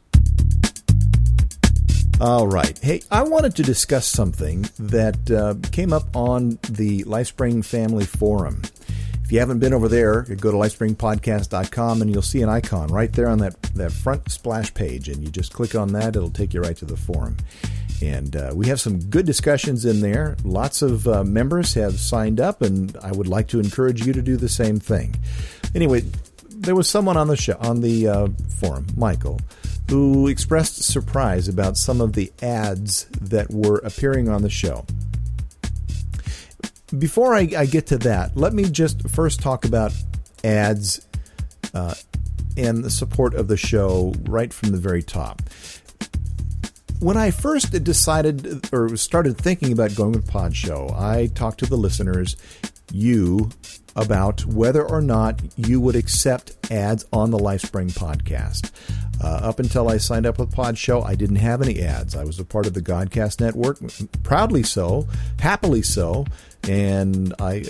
All 2.20 2.48
right. 2.48 2.80
Hey, 2.80 3.02
I 3.12 3.24
wanted 3.24 3.56
to 3.58 3.64
discuss 3.64 4.08
something 4.08 4.66
that 4.80 5.30
uh, 5.30 5.56
came 5.72 5.94
up 5.94 6.16
on 6.16 6.58
the 6.70 7.04
Lifespring 7.04 7.64
Family 7.64 8.06
Forum. 8.06 8.62
If 9.24 9.32
you 9.34 9.40
haven't 9.40 9.60
been 9.60 9.74
over 9.74 9.90
there, 9.90 10.22
go 10.22 10.52
to 10.52 10.58
lifespringpodcast.com 10.58 12.02
and 12.02 12.10
you'll 12.10 12.22
see 12.22 12.42
an 12.42 12.48
icon 12.50 12.88
right 12.88 13.12
there 13.12 13.28
on 13.28 13.40
that, 13.40 13.62
that 13.76 13.92
front 13.92 14.32
splash 14.32 14.74
page. 14.74 15.10
And 15.10 15.22
you 15.22 15.30
just 15.30 15.54
click 15.54 15.76
on 15.76 15.92
that, 15.94 16.16
it'll 16.16 16.32
take 16.32 16.54
you 16.54 16.62
right 16.62 16.78
to 16.78 16.86
the 16.86 16.96
forum. 16.96 17.36
And 18.02 18.36
uh, 18.36 18.52
we 18.54 18.68
have 18.68 18.80
some 18.80 19.00
good 19.00 19.26
discussions 19.26 19.86
in 19.86 20.02
there. 20.02 20.38
Lots 20.44 20.82
of 20.82 21.08
uh, 21.08 21.24
members 21.24 21.74
have 21.74 22.00
signed 22.00 22.40
up, 22.40 22.62
and 22.62 22.96
I 23.02 23.12
would 23.12 23.28
like 23.28 23.48
to 23.50 23.60
encourage 23.60 24.06
you 24.06 24.14
to 24.14 24.22
do 24.22 24.38
the 24.38 24.50
same 24.50 24.80
thing. 24.80 25.16
Anyway, 25.74 26.04
there 26.50 26.76
was 26.76 26.88
someone 26.88 27.18
on 27.18 27.28
the 27.28 27.38
show, 27.38 27.58
on 27.60 27.82
the 27.82 28.08
uh, 28.08 28.28
forum, 28.60 28.88
Michael, 28.96 29.40
who 29.90 30.28
expressed 30.28 30.84
surprise 30.84 31.48
about 31.48 31.78
some 31.78 32.02
of 32.02 32.14
the 32.14 32.32
ads 32.42 33.06
that 33.22 33.50
were 33.52 33.78
appearing 33.80 34.30
on 34.30 34.42
the 34.42 34.50
show. 34.50 34.86
Before 36.98 37.34
I, 37.34 37.50
I 37.58 37.66
get 37.66 37.88
to 37.88 37.98
that, 38.00 38.38
let 38.38 38.54
me 38.54 38.64
just 38.70 39.10
first 39.10 39.40
talk 39.40 39.66
about 39.66 39.94
ads 40.44 41.06
uh, 41.74 41.96
and 42.56 42.84
the 42.84 42.90
support 42.90 43.34
of 43.36 43.48
the 43.48 43.58
show 43.58 44.14
right 44.24 44.54
from 44.54 44.70
the 44.70 44.78
very 44.78 45.04
top. 45.04 45.42
When 47.00 47.16
I 47.16 47.30
first 47.30 47.72
decided 47.84 48.74
or 48.74 48.98
started 48.98 49.38
thinking 49.38 49.72
about 49.72 49.96
going 49.96 50.14
with 50.14 50.28
Pod 50.28 50.56
Show, 50.56 50.94
I 50.98 51.28
talked 51.28 51.60
to 51.60 51.68
the 51.68 51.78
listeners, 51.78 52.36
you, 52.92 53.52
about 53.96 54.46
whether 54.46 54.84
or 54.84 55.02
not 55.02 55.40
you 55.56 55.80
would 55.80 55.96
accept 55.96 56.72
ads 56.72 57.06
on 57.14 57.30
the 57.30 57.38
Lifespring 57.38 57.92
podcast. 57.92 58.72
Uh, 59.24 59.28
up 59.28 59.60
until 59.60 59.90
I 59.90 59.98
signed 59.98 60.26
up 60.26 60.40
with 60.40 60.52
Pod 60.52 60.76
Show, 60.76 61.04
I 61.04 61.14
didn't 61.14 61.38
have 61.38 61.62
any 61.62 61.82
ads. 61.82 62.16
I 62.16 62.24
was 62.24 62.40
a 62.40 62.46
part 62.46 62.66
of 62.66 62.74
the 62.74 62.82
Godcast 62.82 63.42
network, 63.42 63.78
proudly 64.24 64.64
so, 64.64 65.08
happily 65.40 65.84
so, 65.84 66.26
and 66.64 67.34
I 67.40 67.64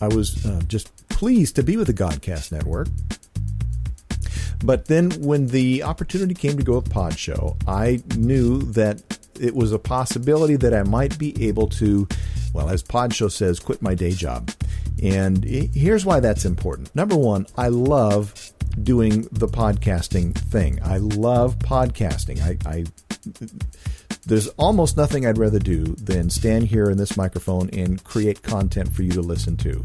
I 0.00 0.08
was 0.08 0.44
uh, 0.46 0.60
just 0.66 1.08
pleased 1.08 1.56
to 1.56 1.62
be 1.62 1.76
with 1.76 1.86
the 1.86 1.94
Godcast 1.94 2.52
network. 2.52 2.88
But 4.64 4.86
then 4.86 5.10
when 5.20 5.48
the 5.48 5.82
opportunity 5.82 6.32
came 6.32 6.56
to 6.56 6.64
go 6.64 6.76
with 6.76 6.90
Pod 6.90 7.18
Show, 7.18 7.58
I 7.68 8.02
knew 8.16 8.62
that 8.72 9.18
it 9.38 9.54
was 9.54 9.72
a 9.72 9.78
possibility 9.78 10.56
that 10.56 10.72
I 10.72 10.82
might 10.84 11.18
be 11.18 11.46
able 11.46 11.68
to, 11.68 12.08
well, 12.54 12.70
as 12.70 12.82
Pod 12.82 13.12
Show 13.12 13.28
says, 13.28 13.60
quit 13.60 13.82
my 13.82 13.94
day 13.94 14.12
job. 14.12 14.50
And 15.02 15.44
here's 15.44 16.06
why 16.06 16.20
that's 16.20 16.46
important. 16.46 16.94
Number 16.94 17.16
one, 17.16 17.46
I 17.58 17.68
love 17.68 18.52
doing 18.82 19.28
the 19.32 19.48
podcasting 19.48 20.34
thing. 20.34 20.80
I 20.82 20.96
love 20.96 21.58
podcasting. 21.58 22.40
I, 22.40 22.56
I 22.68 22.84
there's 24.26 24.48
almost 24.48 24.96
nothing 24.96 25.26
I'd 25.26 25.38
rather 25.38 25.58
do 25.58 25.84
than 25.84 26.30
stand 26.30 26.66
here 26.66 26.90
in 26.90 26.98
this 26.98 27.16
microphone 27.16 27.68
and 27.70 28.02
create 28.04 28.42
content 28.42 28.92
for 28.92 29.02
you 29.02 29.10
to 29.12 29.20
listen 29.20 29.56
to. 29.58 29.84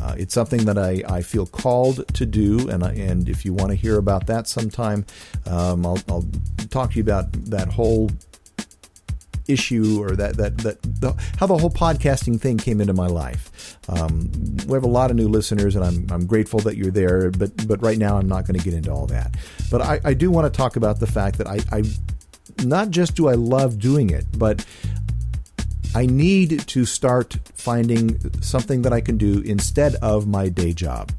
Uh, 0.00 0.14
it's 0.18 0.34
something 0.34 0.64
that 0.64 0.78
I, 0.78 1.02
I 1.08 1.22
feel 1.22 1.46
called 1.46 2.06
to 2.14 2.26
do, 2.26 2.68
and 2.68 2.82
I, 2.84 2.92
and 2.92 3.28
if 3.28 3.44
you 3.44 3.52
want 3.52 3.70
to 3.70 3.76
hear 3.76 3.98
about 3.98 4.26
that 4.26 4.48
sometime, 4.48 5.06
um, 5.46 5.86
I'll, 5.86 5.98
I'll 6.08 6.26
talk 6.70 6.90
to 6.90 6.96
you 6.96 7.02
about 7.02 7.32
that 7.32 7.68
whole 7.68 8.10
issue 9.48 10.00
or 10.02 10.14
that 10.14 10.36
that 10.36 10.56
that 10.58 10.80
the, 10.82 11.12
how 11.36 11.46
the 11.46 11.56
whole 11.56 11.70
podcasting 11.70 12.40
thing 12.40 12.58
came 12.58 12.80
into 12.80 12.92
my 12.92 13.06
life. 13.06 13.78
Um, 13.88 14.30
we 14.66 14.74
have 14.74 14.84
a 14.84 14.88
lot 14.88 15.10
of 15.10 15.16
new 15.16 15.28
listeners, 15.28 15.76
and 15.76 15.84
I'm 15.84 16.06
I'm 16.10 16.26
grateful 16.26 16.60
that 16.60 16.76
you're 16.76 16.90
there. 16.90 17.30
But 17.30 17.66
but 17.66 17.82
right 17.82 17.98
now, 17.98 18.18
I'm 18.18 18.28
not 18.28 18.46
going 18.46 18.58
to 18.58 18.64
get 18.64 18.74
into 18.74 18.90
all 18.90 19.06
that. 19.06 19.36
But 19.70 19.82
I, 19.82 20.00
I 20.04 20.14
do 20.14 20.30
want 20.30 20.52
to 20.52 20.56
talk 20.56 20.76
about 20.76 21.00
the 21.00 21.06
fact 21.06 21.38
that 21.38 21.46
I, 21.46 21.60
I 21.70 21.82
not 22.64 22.90
just 22.90 23.14
do 23.14 23.28
I 23.28 23.34
love 23.34 23.78
doing 23.78 24.10
it, 24.10 24.26
but 24.36 24.64
I 25.94 26.06
need 26.06 26.60
to 26.68 26.84
start 26.86 27.36
finding 27.54 28.18
something 28.40 28.82
that 28.82 28.92
I 28.92 29.00
can 29.00 29.18
do 29.18 29.40
instead 29.40 29.94
of 29.96 30.26
my 30.26 30.48
day 30.48 30.72
job. 30.72 31.12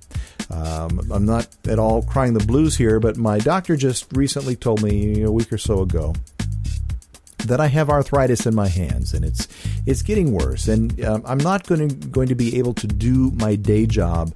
Um, 0.49 0.99
I'm 1.11 1.25
not 1.25 1.47
at 1.67 1.79
all 1.79 2.01
crying 2.01 2.33
the 2.33 2.45
blues 2.45 2.75
here, 2.77 2.99
but 2.99 3.17
my 3.17 3.39
doctor 3.39 3.75
just 3.75 4.05
recently 4.15 4.55
told 4.55 4.81
me 4.81 5.21
a 5.21 5.31
week 5.31 5.51
or 5.53 5.57
so 5.57 5.81
ago 5.81 6.13
that 7.45 7.59
I 7.59 7.67
have 7.67 7.89
arthritis 7.89 8.45
in 8.45 8.55
my 8.55 8.67
hands, 8.67 9.13
and 9.13 9.25
it's 9.25 9.47
it's 9.85 10.01
getting 10.01 10.31
worse. 10.31 10.67
And 10.67 11.03
um, 11.03 11.23
I'm 11.25 11.37
not 11.37 11.67
going 11.67 11.87
to 11.87 11.95
going 12.07 12.29
to 12.29 12.35
be 12.35 12.57
able 12.57 12.73
to 12.75 12.87
do 12.87 13.31
my 13.31 13.55
day 13.55 13.85
job 13.85 14.33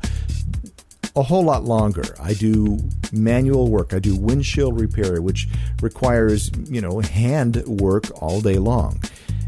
a 1.17 1.23
whole 1.23 1.43
lot 1.43 1.63
longer. 1.63 2.03
I 2.21 2.33
do 2.33 2.79
manual 3.11 3.69
work. 3.69 3.93
I 3.93 3.99
do 3.99 4.15
windshield 4.15 4.79
repair, 4.79 5.21
which 5.21 5.49
requires 5.81 6.51
you 6.69 6.79
know 6.79 6.99
hand 6.99 7.63
work 7.65 8.05
all 8.21 8.39
day 8.39 8.59
long. 8.59 9.01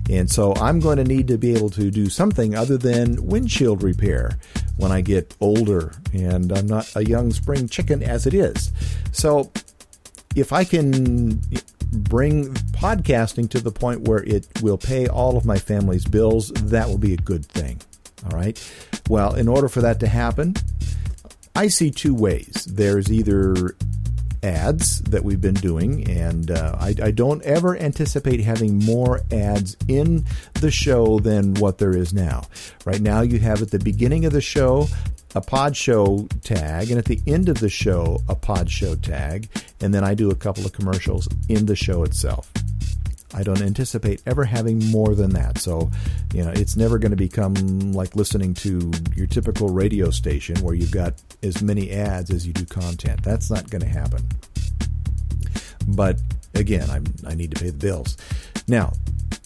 And 0.09 0.29
so 0.29 0.55
I'm 0.55 0.79
going 0.79 0.97
to 0.97 1.03
need 1.03 1.27
to 1.27 1.37
be 1.37 1.53
able 1.53 1.69
to 1.71 1.91
do 1.91 2.09
something 2.09 2.55
other 2.55 2.77
than 2.77 3.27
windshield 3.27 3.83
repair 3.83 4.39
when 4.77 4.91
I 4.91 5.01
get 5.01 5.35
older 5.39 5.93
and 6.11 6.51
I'm 6.51 6.65
not 6.65 6.91
a 6.95 7.05
young 7.05 7.31
spring 7.31 7.69
chicken 7.69 8.01
as 8.01 8.25
it 8.25 8.33
is. 8.33 8.71
So 9.11 9.51
if 10.35 10.51
I 10.51 10.63
can 10.63 11.39
bring 11.91 12.55
podcasting 12.73 13.51
to 13.51 13.59
the 13.59 13.71
point 13.71 14.07
where 14.07 14.23
it 14.23 14.47
will 14.63 14.79
pay 14.79 15.07
all 15.07 15.37
of 15.37 15.45
my 15.45 15.59
family's 15.59 16.05
bills, 16.05 16.49
that 16.55 16.87
will 16.87 16.97
be 16.97 17.13
a 17.13 17.17
good 17.17 17.45
thing. 17.45 17.79
All 18.25 18.37
right. 18.37 18.59
Well, 19.09 19.35
in 19.35 19.47
order 19.47 19.69
for 19.69 19.81
that 19.81 19.99
to 19.99 20.07
happen, 20.07 20.55
I 21.55 21.67
see 21.67 21.91
two 21.91 22.13
ways. 22.13 22.67
There's 22.69 23.11
either 23.11 23.75
ads 24.43 25.01
that 25.01 25.23
we've 25.23 25.41
been 25.41 25.55
doing, 25.55 26.09
and 26.09 26.51
uh, 26.51 26.75
I, 26.79 26.95
I, 27.03 27.11
don't 27.11 27.43
ever 27.43 27.77
anticipate 27.77 28.39
having 28.39 28.79
more 28.79 29.21
ads 29.31 29.75
in 29.87 30.23
the 30.53 30.71
show 30.71 31.19
than 31.19 31.55
what 31.55 31.77
there 31.77 31.95
is 31.95 32.13
now. 32.13 32.43
Right 32.85 33.01
now, 33.01 33.21
you 33.21 33.39
have 33.39 33.61
at 33.61 33.71
the 33.71 33.79
beginning 33.79 34.25
of 34.25 34.31
the 34.31 34.41
show 34.41 34.87
a 35.35 35.41
pod 35.41 35.75
show 35.75 36.27
tag, 36.43 36.89
and 36.89 36.97
at 36.97 37.05
the 37.05 37.19
end 37.27 37.49
of 37.49 37.59
the 37.59 37.69
show, 37.69 38.21
a 38.27 38.35
pod 38.35 38.69
show 38.69 38.95
tag, 38.95 39.47
and 39.81 39.93
then 39.93 40.03
I 40.03 40.13
do 40.13 40.31
a 40.31 40.35
couple 40.35 40.65
of 40.65 40.73
commercials 40.73 41.27
in 41.49 41.65
the 41.65 41.75
show 41.75 42.03
itself. 42.03 42.51
I 43.33 43.43
don't 43.43 43.61
anticipate 43.61 44.21
ever 44.25 44.43
having 44.43 44.79
more 44.89 45.13
than 45.13 45.31
that. 45.31 45.59
So, 45.59 45.91
you 46.33 46.43
know, 46.43 46.51
it's 46.51 46.75
never 46.75 46.97
going 46.97 47.11
to 47.11 47.17
become 47.17 47.53
like 47.93 48.15
listening 48.15 48.53
to 48.55 48.91
your 49.15 49.27
typical 49.27 49.69
radio 49.69 50.09
station 50.09 50.57
where 50.61 50.73
you've 50.73 50.91
got 50.91 51.21
as 51.43 51.61
many 51.61 51.91
ads 51.91 52.31
as 52.31 52.47
you 52.47 52.53
do 52.53 52.65
content. 52.65 53.23
That's 53.23 53.51
not 53.51 53.69
going 53.69 53.81
to 53.81 53.87
happen. 53.87 54.27
But 55.87 56.19
again, 56.55 56.89
I'm, 56.89 57.05
I 57.27 57.35
need 57.35 57.51
to 57.51 57.61
pay 57.61 57.69
the 57.69 57.77
bills. 57.77 58.17
Now, 58.67 58.93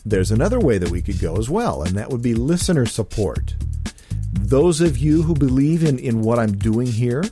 there's 0.05 0.31
another 0.31 0.59
way 0.59 0.77
that 0.77 0.89
we 0.89 1.01
could 1.01 1.19
go 1.19 1.37
as 1.37 1.49
well, 1.49 1.83
and 1.83 1.95
that 1.97 2.09
would 2.09 2.21
be 2.21 2.35
listener 2.35 2.85
support. 2.85 3.55
Those 4.33 4.81
of 4.81 4.97
you 4.97 5.23
who 5.23 5.33
believe 5.33 5.83
in, 5.83 5.99
in 5.99 6.21
what 6.21 6.39
I'm 6.39 6.57
doing 6.57 6.87
here 6.87 7.23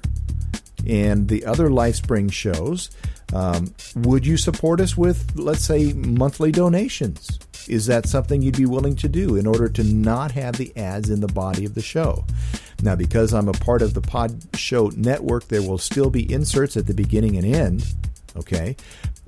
and 0.87 1.27
the 1.27 1.45
other 1.45 1.69
LifeSpring 1.69 2.31
shows, 2.31 2.89
Um, 3.33 3.73
would 3.95 4.25
you 4.25 4.35
support 4.35 4.81
us 4.81 4.97
with, 4.97 5.31
let's 5.35 5.63
say, 5.63 5.93
monthly 5.93 6.51
donations? 6.51 7.39
Is 7.67 7.85
that 7.85 8.05
something 8.05 8.41
you'd 8.41 8.57
be 8.57 8.65
willing 8.65 8.97
to 8.97 9.07
do 9.07 9.37
in 9.37 9.47
order 9.47 9.69
to 9.69 9.83
not 9.83 10.31
have 10.31 10.57
the 10.57 10.75
ads 10.75 11.09
in 11.09 11.21
the 11.21 11.31
body 11.31 11.63
of 11.63 11.73
the 11.73 11.81
show? 11.81 12.25
Now, 12.81 12.97
because 12.97 13.33
I'm 13.33 13.47
a 13.47 13.53
part 13.53 13.81
of 13.81 13.93
the 13.93 14.01
Pod 14.01 14.35
Show 14.55 14.91
network, 14.97 15.47
there 15.47 15.61
will 15.61 15.77
still 15.77 16.09
be 16.09 16.29
inserts 16.29 16.75
at 16.75 16.87
the 16.87 16.93
beginning 16.93 17.37
and 17.37 17.45
end, 17.45 17.85
okay? 18.35 18.75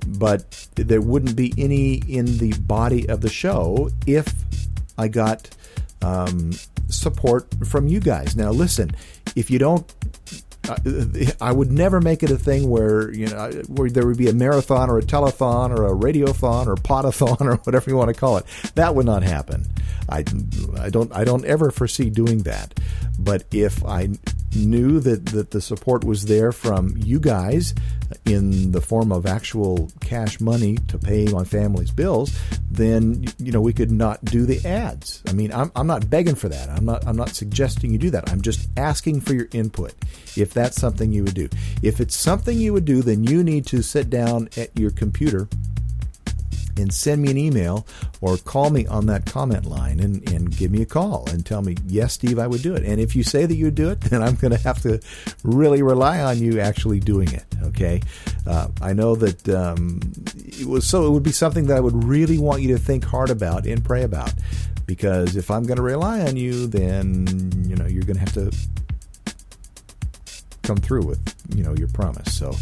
But 0.06 0.68
there 0.74 1.00
wouldn't 1.00 1.34
be 1.34 1.54
any 1.56 2.02
in 2.06 2.36
the 2.36 2.52
body 2.58 3.08
of 3.08 3.22
the 3.22 3.30
show 3.30 3.88
if 4.06 4.34
I 4.98 5.08
got 5.08 5.48
um, 6.02 6.52
support 6.90 7.46
from 7.66 7.88
you 7.88 8.00
guys. 8.00 8.36
Now, 8.36 8.50
listen, 8.50 8.90
if 9.34 9.50
you 9.50 9.58
don't 9.58 9.90
I 11.40 11.52
would 11.52 11.70
never 11.70 12.00
make 12.00 12.22
it 12.22 12.30
a 12.30 12.38
thing 12.38 12.68
where 12.68 13.12
you 13.12 13.26
know 13.26 13.50
where 13.68 13.90
there 13.90 14.06
would 14.06 14.16
be 14.16 14.28
a 14.28 14.32
marathon 14.32 14.90
or 14.90 14.98
a 14.98 15.02
telethon 15.02 15.76
or 15.76 15.86
a 15.86 15.94
radiothon 15.94 16.66
or 16.66 16.76
potathon 16.76 17.40
or 17.46 17.56
whatever 17.56 17.90
you 17.90 17.96
want 17.96 18.14
to 18.14 18.18
call 18.18 18.38
it. 18.38 18.46
That 18.74 18.94
would 18.94 19.06
not 19.06 19.22
happen. 19.22 19.66
I, 20.08 20.24
I 20.78 20.90
don't 20.90 21.12
I 21.14 21.24
don't 21.24 21.44
ever 21.44 21.70
foresee 21.70 22.10
doing 22.10 22.42
that. 22.42 22.78
But 23.18 23.44
if 23.52 23.84
I 23.84 24.08
knew 24.54 25.00
that, 25.00 25.26
that 25.26 25.50
the 25.50 25.60
support 25.60 26.04
was 26.04 26.26
there 26.26 26.52
from 26.52 26.94
you 26.96 27.20
guys 27.20 27.74
in 28.24 28.72
the 28.72 28.80
form 28.80 29.12
of 29.12 29.26
actual 29.26 29.90
cash 30.00 30.40
money 30.40 30.76
to 30.88 30.98
pay 30.98 31.26
my 31.26 31.44
family's 31.44 31.90
bills, 31.90 32.38
then 32.70 33.24
you 33.38 33.52
know 33.52 33.60
we 33.60 33.72
could 33.72 33.90
not 33.90 34.24
do 34.24 34.46
the 34.46 34.66
ads. 34.66 35.22
I 35.28 35.32
mean, 35.32 35.52
I'm, 35.52 35.70
I'm 35.74 35.86
not 35.86 36.08
begging 36.10 36.34
for 36.34 36.48
that. 36.48 36.68
I'm 36.68 36.84
not 36.84 37.06
I'm 37.06 37.16
not 37.16 37.30
suggesting 37.30 37.92
you 37.92 37.98
do 37.98 38.10
that. 38.10 38.30
I'm 38.30 38.42
just 38.42 38.68
asking 38.76 39.20
for 39.20 39.34
your 39.34 39.48
input. 39.52 39.94
If 40.36 40.53
that's 40.54 40.80
something 40.80 41.12
you 41.12 41.24
would 41.24 41.34
do, 41.34 41.48
if 41.82 42.00
it's 42.00 42.16
something 42.16 42.58
you 42.58 42.72
would 42.72 42.84
do, 42.84 43.02
then 43.02 43.24
you 43.24 43.44
need 43.44 43.66
to 43.66 43.82
sit 43.82 44.08
down 44.10 44.48
at 44.56 44.76
your 44.78 44.90
computer 44.90 45.48
and 46.76 46.92
send 46.92 47.22
me 47.22 47.30
an 47.30 47.36
email 47.36 47.86
or 48.20 48.36
call 48.36 48.70
me 48.70 48.86
on 48.86 49.06
that 49.06 49.26
comment 49.26 49.64
line 49.64 50.00
and, 50.00 50.28
and 50.30 50.56
give 50.56 50.70
me 50.70 50.82
a 50.82 50.86
call 50.86 51.28
and 51.30 51.44
tell 51.46 51.62
me, 51.62 51.76
yes, 51.86 52.14
Steve, 52.14 52.38
I 52.38 52.46
would 52.46 52.62
do 52.62 52.74
it. 52.74 52.84
And 52.84 53.00
if 53.00 53.14
you 53.14 53.22
say 53.22 53.46
that 53.46 53.54
you 53.54 53.66
would 53.66 53.74
do 53.74 53.90
it, 53.90 54.00
then 54.10 54.22
I'm 54.22 54.34
going 54.34 54.52
to 54.52 54.58
have 54.62 54.82
to 54.82 55.00
really 55.42 55.82
rely 55.82 56.20
on 56.20 56.38
you 56.38 56.60
actually 56.60 57.00
doing 57.00 57.32
it. 57.32 57.44
Okay. 57.62 58.00
Uh, 58.46 58.68
I 58.80 58.92
know 58.92 59.14
that 59.16 59.48
um, 59.48 60.00
it 60.36 60.66
was 60.66 60.86
so 60.86 61.06
it 61.06 61.10
would 61.10 61.22
be 61.22 61.32
something 61.32 61.66
that 61.66 61.76
I 61.76 61.80
would 61.80 62.04
really 62.04 62.38
want 62.38 62.62
you 62.62 62.68
to 62.68 62.78
think 62.78 63.04
hard 63.04 63.30
about 63.30 63.66
and 63.66 63.84
pray 63.84 64.02
about 64.02 64.32
because 64.86 65.36
if 65.36 65.50
I'm 65.50 65.64
going 65.64 65.76
to 65.76 65.82
rely 65.82 66.20
on 66.20 66.36
you, 66.36 66.66
then, 66.66 67.26
you 67.66 67.76
know, 67.76 67.86
you're 67.86 68.04
going 68.04 68.16
to 68.16 68.20
have 68.20 68.34
to 68.34 68.52
come 70.64 70.78
through 70.78 71.04
with, 71.04 71.34
you 71.54 71.62
know, 71.62 71.74
your 71.74 71.88
promise. 71.88 72.36
So, 72.36 72.54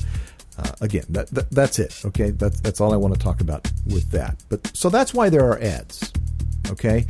uh, 0.58 0.72
again, 0.80 1.04
that, 1.10 1.28
that, 1.28 1.50
that's 1.50 1.78
it. 1.78 2.02
Okay, 2.04 2.30
that's 2.30 2.60
that's 2.60 2.80
all 2.80 2.92
I 2.92 2.96
want 2.96 3.14
to 3.14 3.20
talk 3.20 3.40
about 3.40 3.70
with 3.86 4.10
that. 4.10 4.42
But 4.48 4.76
so 4.76 4.90
that's 4.90 5.14
why 5.14 5.30
there 5.30 5.44
are 5.44 5.58
ads. 5.60 6.12
Okay, 6.70 7.06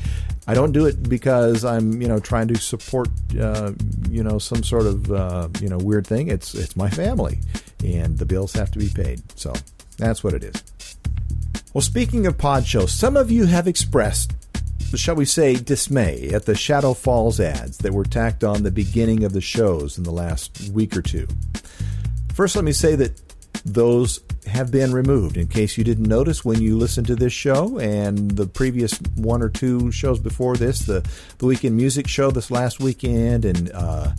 I 0.46 0.54
don't 0.54 0.72
do 0.72 0.86
it 0.86 1.08
because 1.08 1.64
I'm 1.64 2.00
you 2.00 2.08
know 2.08 2.20
trying 2.20 2.48
to 2.48 2.56
support 2.56 3.08
uh, 3.38 3.72
you 4.08 4.22
know 4.22 4.38
some 4.38 4.62
sort 4.62 4.86
of 4.86 5.10
uh, 5.10 5.48
you 5.60 5.68
know 5.68 5.78
weird 5.78 6.06
thing. 6.06 6.28
It's 6.28 6.54
it's 6.54 6.76
my 6.76 6.88
family, 6.88 7.40
and 7.84 8.18
the 8.18 8.26
bills 8.26 8.52
have 8.52 8.70
to 8.72 8.78
be 8.78 8.88
paid. 8.88 9.22
So 9.38 9.52
that's 9.98 10.22
what 10.22 10.34
it 10.34 10.44
is. 10.44 10.62
Well, 11.74 11.82
speaking 11.82 12.26
of 12.26 12.38
pod 12.38 12.66
shows, 12.66 12.92
some 12.92 13.16
of 13.16 13.30
you 13.30 13.46
have 13.46 13.66
expressed 13.66 14.32
shall 14.98 15.14
we 15.14 15.24
say, 15.24 15.54
dismay 15.54 16.30
at 16.30 16.46
the 16.46 16.54
Shadow 16.54 16.94
Falls 16.94 17.40
ads 17.40 17.78
that 17.78 17.92
were 17.92 18.04
tacked 18.04 18.44
on 18.44 18.62
the 18.62 18.70
beginning 18.70 19.24
of 19.24 19.32
the 19.32 19.40
shows 19.40 19.98
in 19.98 20.04
the 20.04 20.12
last 20.12 20.70
week 20.72 20.96
or 20.96 21.02
two. 21.02 21.26
First, 22.34 22.56
let 22.56 22.64
me 22.64 22.72
say 22.72 22.94
that 22.96 23.20
those 23.64 24.20
have 24.46 24.70
been 24.70 24.92
removed. 24.92 25.36
In 25.36 25.46
case 25.46 25.78
you 25.78 25.84
didn't 25.84 26.08
notice 26.08 26.44
when 26.44 26.60
you 26.60 26.76
listened 26.76 27.06
to 27.06 27.16
this 27.16 27.32
show 27.32 27.78
and 27.78 28.32
the 28.32 28.46
previous 28.46 28.98
one 29.14 29.42
or 29.42 29.48
two 29.48 29.92
shows 29.92 30.18
before 30.18 30.56
this, 30.56 30.80
the, 30.80 31.06
the 31.38 31.46
Weekend 31.46 31.76
Music 31.76 32.08
Show 32.08 32.30
this 32.30 32.50
last 32.50 32.80
weekend 32.80 33.44
and 33.44 33.70
uh, 33.72 34.12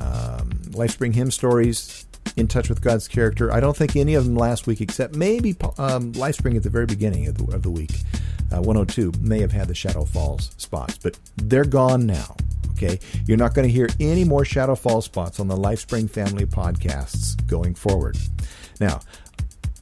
um, 0.00 0.50
Lifespring 0.70 1.14
Hymn 1.14 1.30
Stories, 1.30 2.05
In 2.36 2.48
Touch 2.48 2.68
with 2.68 2.80
God's 2.82 3.08
Character. 3.08 3.52
I 3.52 3.60
don't 3.60 3.76
think 3.76 3.96
any 3.96 4.14
of 4.14 4.24
them 4.24 4.36
last 4.36 4.66
week 4.66 4.80
except 4.80 5.14
maybe 5.14 5.56
um, 5.78 6.12
Lifespring 6.12 6.56
at 6.56 6.62
the 6.62 6.70
very 6.70 6.86
beginning 6.86 7.26
of 7.28 7.38
the, 7.38 7.54
of 7.54 7.62
the 7.62 7.70
week. 7.70 7.92
Uh, 8.52 8.60
102 8.60 9.12
may 9.20 9.40
have 9.40 9.52
had 9.52 9.68
the 9.68 9.74
Shadow 9.74 10.04
Falls 10.04 10.50
spots, 10.56 10.98
but 10.98 11.18
they're 11.36 11.64
gone 11.64 12.06
now. 12.06 12.36
Okay, 12.72 13.00
you're 13.24 13.38
not 13.38 13.54
going 13.54 13.66
to 13.66 13.72
hear 13.72 13.88
any 13.98 14.22
more 14.22 14.44
Shadow 14.44 14.74
Falls 14.74 15.06
spots 15.06 15.40
on 15.40 15.48
the 15.48 15.56
Lifespring 15.56 16.10
family 16.10 16.44
podcasts 16.44 17.34
going 17.46 17.74
forward. 17.74 18.18
Now, 18.80 19.00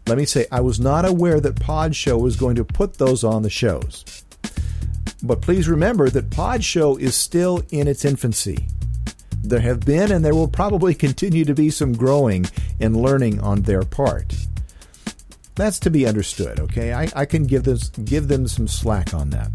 let 0.06 0.18
me 0.18 0.24
say, 0.24 0.46
I 0.52 0.60
was 0.60 0.78
not 0.78 1.04
aware 1.04 1.40
that 1.40 1.58
Pod 1.58 1.96
Show 1.96 2.18
was 2.18 2.36
going 2.36 2.56
to 2.56 2.64
put 2.64 2.98
those 2.98 3.24
on 3.24 3.42
the 3.42 3.50
shows. 3.50 4.04
But 5.22 5.40
please 5.40 5.68
remember 5.68 6.10
that 6.10 6.30
Pod 6.30 6.62
Show 6.62 6.96
is 6.96 7.16
still 7.16 7.62
in 7.70 7.88
its 7.88 8.04
infancy. 8.04 8.66
There 9.44 9.60
have 9.60 9.80
been 9.80 10.10
and 10.10 10.24
there 10.24 10.34
will 10.34 10.48
probably 10.48 10.94
continue 10.94 11.44
to 11.44 11.54
be 11.54 11.70
some 11.70 11.92
growing 11.92 12.46
and 12.80 12.96
learning 12.96 13.40
on 13.40 13.62
their 13.62 13.82
part. 13.82 14.34
That's 15.54 15.78
to 15.80 15.90
be 15.90 16.06
understood, 16.06 16.58
okay? 16.60 16.94
I, 16.94 17.08
I 17.14 17.26
can 17.26 17.44
give 17.44 17.64
this 17.64 17.90
give 17.90 18.28
them 18.28 18.48
some 18.48 18.66
slack 18.66 19.12
on 19.12 19.30
that. 19.30 19.50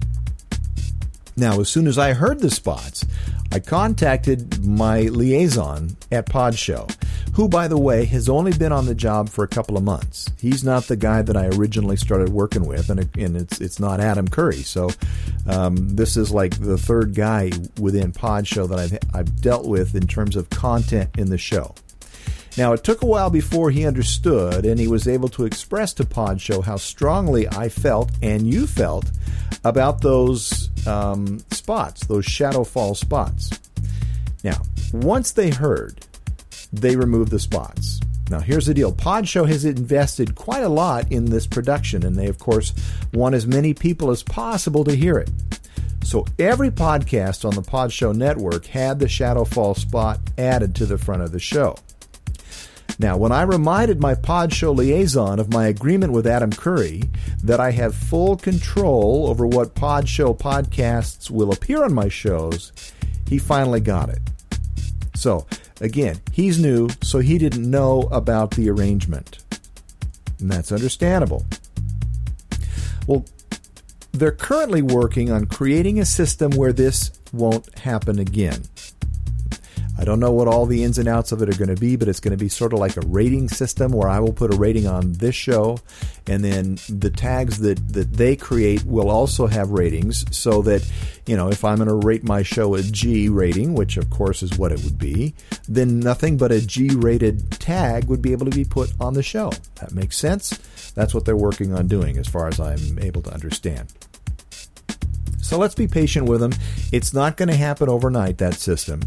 Now, 1.35 1.59
as 1.59 1.69
soon 1.69 1.87
as 1.87 1.97
I 1.97 2.13
heard 2.13 2.39
the 2.39 2.51
spots, 2.51 3.05
I 3.51 3.59
contacted 3.59 4.63
my 4.63 5.01
liaison 5.03 5.97
at 6.11 6.27
Podshow, 6.27 6.87
who, 7.39 7.47
by 7.47 7.69
the 7.69 7.77
way, 7.77 8.03
has 8.03 8.27
only 8.27 8.51
been 8.51 8.73
on 8.73 8.85
the 8.85 8.93
job 8.93 9.29
for 9.29 9.45
a 9.45 9.47
couple 9.47 9.77
of 9.77 9.83
months. 9.83 10.29
He's 10.41 10.61
not 10.61 10.83
the 10.89 10.97
guy 10.97 11.21
that 11.21 11.37
I 11.37 11.45
originally 11.47 11.95
started 11.95 12.27
working 12.27 12.65
with, 12.65 12.89
and, 12.89 12.99
and 13.17 13.37
it's 13.37 13.61
it's 13.61 13.79
not 13.79 14.01
Adam 14.01 14.27
Curry. 14.27 14.57
So 14.57 14.89
um, 15.47 15.95
this 15.95 16.17
is 16.17 16.31
like 16.31 16.59
the 16.59 16.77
third 16.77 17.15
guy 17.15 17.51
within 17.79 18.11
Podshow 18.11 18.67
that 18.67 18.77
I've 18.77 18.99
I've 19.17 19.41
dealt 19.41 19.65
with 19.65 19.95
in 19.95 20.05
terms 20.05 20.35
of 20.35 20.49
content 20.49 21.11
in 21.17 21.29
the 21.29 21.37
show. 21.37 21.75
Now, 22.57 22.73
it 22.73 22.83
took 22.83 23.03
a 23.03 23.05
while 23.05 23.29
before 23.29 23.71
he 23.71 23.87
understood 23.87 24.65
and 24.65 24.77
he 24.77 24.89
was 24.89 25.07
able 25.07 25.29
to 25.29 25.45
express 25.45 25.93
to 25.93 26.03
Podshow 26.03 26.61
how 26.61 26.75
strongly 26.75 27.47
I 27.47 27.69
felt 27.69 28.11
and 28.21 28.45
you 28.45 28.67
felt 28.67 29.09
about 29.63 30.01
those 30.01 30.69
um, 30.85 31.39
spots, 31.51 32.05
those 32.05 32.25
shadow 32.25 32.65
fall 32.65 32.95
spots. 32.95 33.49
Now, 34.43 34.61
once 34.91 35.31
they 35.31 35.51
heard, 35.51 36.05
they 36.71 36.95
remove 36.95 37.29
the 37.29 37.39
spots. 37.39 37.99
Now, 38.29 38.39
here's 38.39 38.67
the 38.67 38.73
deal 38.73 38.93
Podshow 38.93 39.47
has 39.47 39.65
invested 39.65 40.35
quite 40.35 40.63
a 40.63 40.69
lot 40.69 41.11
in 41.11 41.25
this 41.25 41.47
production, 41.47 42.05
and 42.05 42.15
they, 42.15 42.27
of 42.27 42.37
course, 42.37 42.73
want 43.11 43.35
as 43.35 43.47
many 43.47 43.73
people 43.73 44.11
as 44.11 44.21
possible 44.21 44.83
to 44.83 44.95
hear 44.95 45.17
it. 45.17 45.31
So 46.03 46.25
every 46.37 46.69
podcast 46.69 47.43
on 47.43 47.55
the 47.55 47.61
Podshow 47.61 48.15
network 48.15 48.65
had 48.67 48.99
the 48.99 49.07
Shadow 49.07 49.45
Fall 49.45 49.75
spot 49.75 50.19
added 50.37 50.75
to 50.75 50.85
the 50.85 50.97
front 50.97 51.23
of 51.23 51.31
the 51.31 51.39
show. 51.39 51.75
Now, 53.01 53.15
when 53.15 53.31
I 53.31 53.43
reminded 53.43 54.01
my 54.01 54.13
pod 54.13 54.53
show 54.53 54.73
liaison 54.73 55.39
of 55.39 55.53
my 55.53 55.67
agreement 55.67 56.11
with 56.11 56.27
Adam 56.27 56.51
Curry 56.51 57.03
that 57.43 57.59
I 57.59 57.71
have 57.71 57.95
full 57.95 58.35
control 58.35 59.27
over 59.27 59.47
what 59.47 59.73
pod 59.73 60.09
show 60.09 60.33
podcasts 60.33 61.31
will 61.31 61.53
appear 61.53 61.83
on 61.83 61.93
my 61.93 62.09
shows, 62.09 62.73
he 63.27 63.37
finally 63.37 63.79
got 63.79 64.09
it. 64.09 64.19
So, 65.15 65.47
again, 65.79 66.21
he's 66.31 66.59
new, 66.59 66.89
so 67.01 67.19
he 67.19 67.37
didn't 67.37 67.69
know 67.69 68.01
about 68.11 68.51
the 68.51 68.69
arrangement. 68.69 69.43
And 70.39 70.51
that's 70.51 70.71
understandable. 70.71 71.45
Well, 73.07 73.25
they're 74.11 74.31
currently 74.31 74.81
working 74.81 75.31
on 75.31 75.45
creating 75.45 75.99
a 75.99 76.05
system 76.05 76.51
where 76.51 76.73
this 76.73 77.11
won't 77.31 77.77
happen 77.79 78.19
again. 78.19 78.63
I 79.99 80.05
don't 80.05 80.21
know 80.21 80.31
what 80.31 80.47
all 80.47 80.65
the 80.65 80.85
ins 80.85 80.97
and 80.97 81.09
outs 81.09 81.33
of 81.33 81.41
it 81.41 81.49
are 81.49 81.57
going 81.57 81.75
to 81.75 81.79
be, 81.79 81.97
but 81.97 82.07
it's 82.07 82.21
going 82.21 82.31
to 82.31 82.37
be 82.37 82.47
sort 82.47 82.71
of 82.71 82.79
like 82.79 82.95
a 82.95 83.01
rating 83.01 83.49
system 83.49 83.91
where 83.91 84.07
I 84.07 84.21
will 84.21 84.31
put 84.31 84.53
a 84.53 84.57
rating 84.57 84.87
on 84.87 85.11
this 85.13 85.35
show, 85.35 85.79
and 86.25 86.41
then 86.41 86.79
the 86.87 87.09
tags 87.09 87.59
that, 87.59 87.85
that 87.91 88.13
they 88.13 88.37
create 88.37 88.85
will 88.85 89.09
also 89.09 89.47
have 89.47 89.71
ratings 89.71 90.23
so 90.35 90.61
that, 90.61 90.89
you 91.29 91.37
know, 91.37 91.49
if 91.49 91.63
I'm 91.63 91.75
going 91.75 91.87
to 91.87 92.07
rate 92.07 92.23
my 92.23 92.41
show 92.41 92.73
a 92.73 92.81
G 92.81 93.29
rating, 93.29 93.75
which 93.75 93.97
of 93.97 94.09
course 94.09 94.41
is 94.41 94.57
what 94.57 94.71
it 94.71 94.83
would 94.83 94.97
be, 94.97 95.35
then 95.67 95.99
nothing 95.99 96.37
but 96.37 96.51
a 96.51 96.65
G 96.65 96.89
rated 96.89 97.51
tag 97.51 98.05
would 98.05 98.19
be 98.19 98.31
able 98.31 98.47
to 98.47 98.55
be 98.55 98.65
put 98.65 98.91
on 98.99 99.13
the 99.13 99.21
show. 99.21 99.51
That 99.75 99.91
makes 99.91 100.17
sense? 100.17 100.57
That's 100.95 101.13
what 101.13 101.25
they're 101.25 101.35
working 101.35 101.71
on 101.71 101.87
doing 101.87 102.17
as 102.17 102.27
far 102.27 102.47
as 102.47 102.59
I'm 102.59 102.97
able 102.97 103.21
to 103.21 103.31
understand. 103.31 103.93
So 105.49 105.57
let's 105.57 105.73
be 105.73 105.87
patient 105.87 106.27
with 106.27 106.41
them. 106.41 106.51
It's 106.91 107.11
not 107.11 107.35
going 107.35 107.49
to 107.49 107.55
happen 107.55 107.89
overnight, 107.89 108.37
that 108.37 108.53
system. 108.53 109.01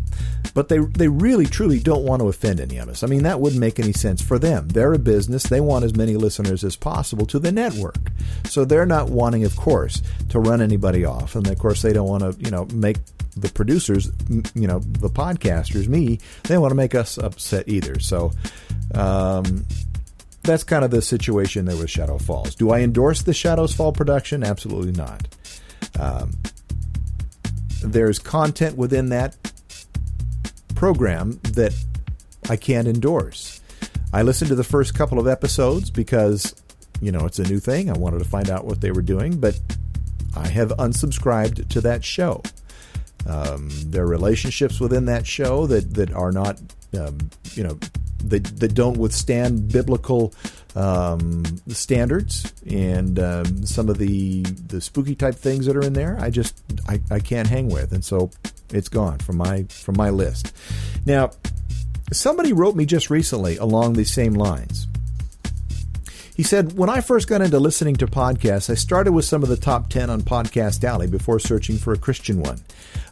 But 0.55 0.69
they, 0.69 0.79
they 0.79 1.07
really, 1.07 1.47
truly 1.47 1.79
don't 1.79 2.05
want 2.05 2.21
to 2.21 2.27
offend 2.27 2.59
any 2.59 2.79
of 2.79 2.89
us. 2.89 3.05
I 3.05 3.07
mean, 3.07 3.23
that 3.23 3.39
wouldn't 3.39 3.61
make 3.61 3.79
any 3.79 3.93
sense 3.93 4.21
for 4.21 4.41
them. 4.41 4.67
They're 4.67 4.93
a 4.93 4.99
business. 4.99 5.45
They 5.45 5.61
want 5.61 5.85
as 5.85 5.95
many 5.95 6.17
listeners 6.17 6.65
as 6.65 6.75
possible 6.75 7.27
to 7.27 7.39
the 7.39 7.53
network. 7.53 8.11
So 8.45 8.65
they're 8.65 8.87
not 8.87 9.09
wanting, 9.09 9.45
of 9.45 9.55
course, 9.55 10.03
to 10.31 10.41
run 10.41 10.61
anybody 10.61 11.05
off. 11.05 11.37
And 11.37 11.47
of 11.47 11.57
course, 11.61 11.81
they 11.81 11.93
don't 11.93 12.09
want 12.09 12.25
to, 12.25 12.45
you 12.45 12.51
know, 12.51 12.67
make 12.75 12.97
the 13.37 13.49
producers, 13.49 14.11
you 14.29 14.67
know, 14.67 14.81
the 14.81 15.11
podcasters, 15.11 15.87
me, 15.87 16.19
they 16.43 16.59
want 16.59 16.73
to 16.73 16.77
make 16.77 16.97
us 16.97 17.19
upset 17.19 17.69
either. 17.69 18.01
So, 18.01 18.33
um, 18.97 19.65
that's 20.43 20.65
kind 20.65 20.85
of 20.85 20.91
the 20.91 21.03
situation 21.03 21.67
there 21.67 21.77
with 21.77 21.89
Shadow 21.89 22.19
Falls. 22.19 22.57
Do 22.57 22.73
I 22.73 22.81
endorse 22.81 23.23
the 23.23 23.33
Shadows 23.33 23.73
Fall 23.73 23.93
production? 23.93 24.43
Absolutely 24.43 24.91
not. 24.91 25.29
Um, 25.99 26.33
there's 27.83 28.18
content 28.18 28.77
within 28.77 29.09
that 29.11 29.37
program 30.75 31.40
that 31.53 31.75
I 32.49 32.57
can't 32.57 32.88
endorse. 32.88 33.61
I 34.12 34.23
listened 34.23 34.49
to 34.49 34.55
the 34.55 34.64
first 34.64 34.95
couple 34.95 35.18
of 35.18 35.27
episodes 35.27 35.90
because, 35.90 36.55
you 37.01 37.12
know, 37.12 37.25
it's 37.25 37.38
a 37.38 37.45
new 37.45 37.59
thing. 37.59 37.88
I 37.88 37.95
wanted 37.95 38.18
to 38.18 38.25
find 38.25 38.51
out 38.51 38.64
what 38.64 38.81
they 38.81 38.90
were 38.90 39.03
doing, 39.03 39.38
but 39.38 39.59
I 40.37 40.49
have 40.49 40.68
unsubscribed 40.71 41.68
to 41.68 41.81
that 41.83 42.05
show. 42.05 42.42
Um, 43.27 43.71
there 43.87 44.05
are 44.05 44.09
relationships 44.09 44.81
within 44.81 45.07
that 45.07 45.27
show 45.27 45.66
that, 45.66 45.95
that 45.95 46.12
are 46.12 46.33
not, 46.33 46.61
um, 46.99 47.18
you 47.55 47.62
know, 47.62 47.79
that, 48.25 48.45
that 48.59 48.75
don't 48.75 48.97
withstand 48.97 49.73
biblical 49.73 50.35
um, 50.75 51.43
the 51.67 51.75
standards 51.75 52.53
and 52.69 53.19
um, 53.19 53.67
some 53.67 53.89
of 53.89 53.99
the 53.99 54.43
the 54.43 54.81
spooky 54.81 55.15
type 55.15 55.35
things 55.35 55.67
that 55.67 55.77
are 55.77 55.83
in 55.83 55.93
there. 55.93 56.17
I 56.21 56.31
just 56.31 56.63
I, 56.89 57.01
I 57.11 57.21
can't 57.21 57.49
hang 57.49 57.69
with, 57.69 57.93
and 57.93 58.05
so 58.05 58.31
it's 58.71 58.89
gone 58.89 59.19
from 59.19 59.37
my 59.37 59.65
from 59.65 59.97
my 59.97 60.11
list. 60.11 60.55
Now, 61.05 61.31
somebody 62.13 62.53
wrote 62.53 62.77
me 62.77 62.87
just 62.87 63.11
recently 63.11 63.57
along 63.57 63.95
these 63.95 64.13
same 64.13 64.35
lines. 64.35 64.87
He 66.43 66.49
said, 66.49 66.77
When 66.77 66.91
I 66.91 67.01
first 67.01 67.29
got 67.29 67.41
into 67.41 67.61
listening 67.61 67.95
to 67.99 68.09
podcasts, 68.09 68.69
I 68.69 68.75
started 68.75 69.13
with 69.13 69.25
some 69.25 69.45
of 69.45 69.49
the 69.49 69.57
top 69.57 69.89
10 69.89 70.11
on 70.11 70.23
Podcast 70.23 70.83
Alley 70.83 71.07
before 71.07 71.39
searching 71.39 71.79
for 71.79 71.93
a 71.93 71.97
Christian 71.97 72.43
one. 72.43 72.59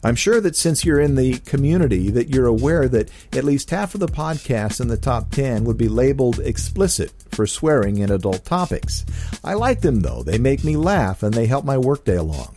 I'm 0.02 0.16
sure 0.16 0.40
that 0.40 0.56
since 0.56 0.84
you're 0.84 0.98
in 0.98 1.14
the 1.14 1.38
community 1.38 2.10
that 2.10 2.30
you're 2.30 2.48
aware 2.48 2.88
that 2.88 3.08
at 3.32 3.44
least 3.44 3.70
half 3.70 3.94
of 3.94 4.00
the 4.00 4.08
podcasts 4.08 4.80
in 4.80 4.88
the 4.88 4.96
top 4.96 5.30
10 5.30 5.62
would 5.62 5.78
be 5.78 5.88
labeled 5.88 6.40
explicit 6.40 7.12
for 7.30 7.46
swearing 7.46 8.02
and 8.02 8.10
adult 8.10 8.44
topics. 8.44 9.06
I 9.44 9.54
like 9.54 9.80
them 9.80 10.00
though. 10.00 10.24
They 10.24 10.38
make 10.38 10.64
me 10.64 10.76
laugh 10.76 11.22
and 11.22 11.32
they 11.32 11.46
help 11.46 11.64
my 11.64 11.78
workday 11.78 12.16
along. 12.16 12.56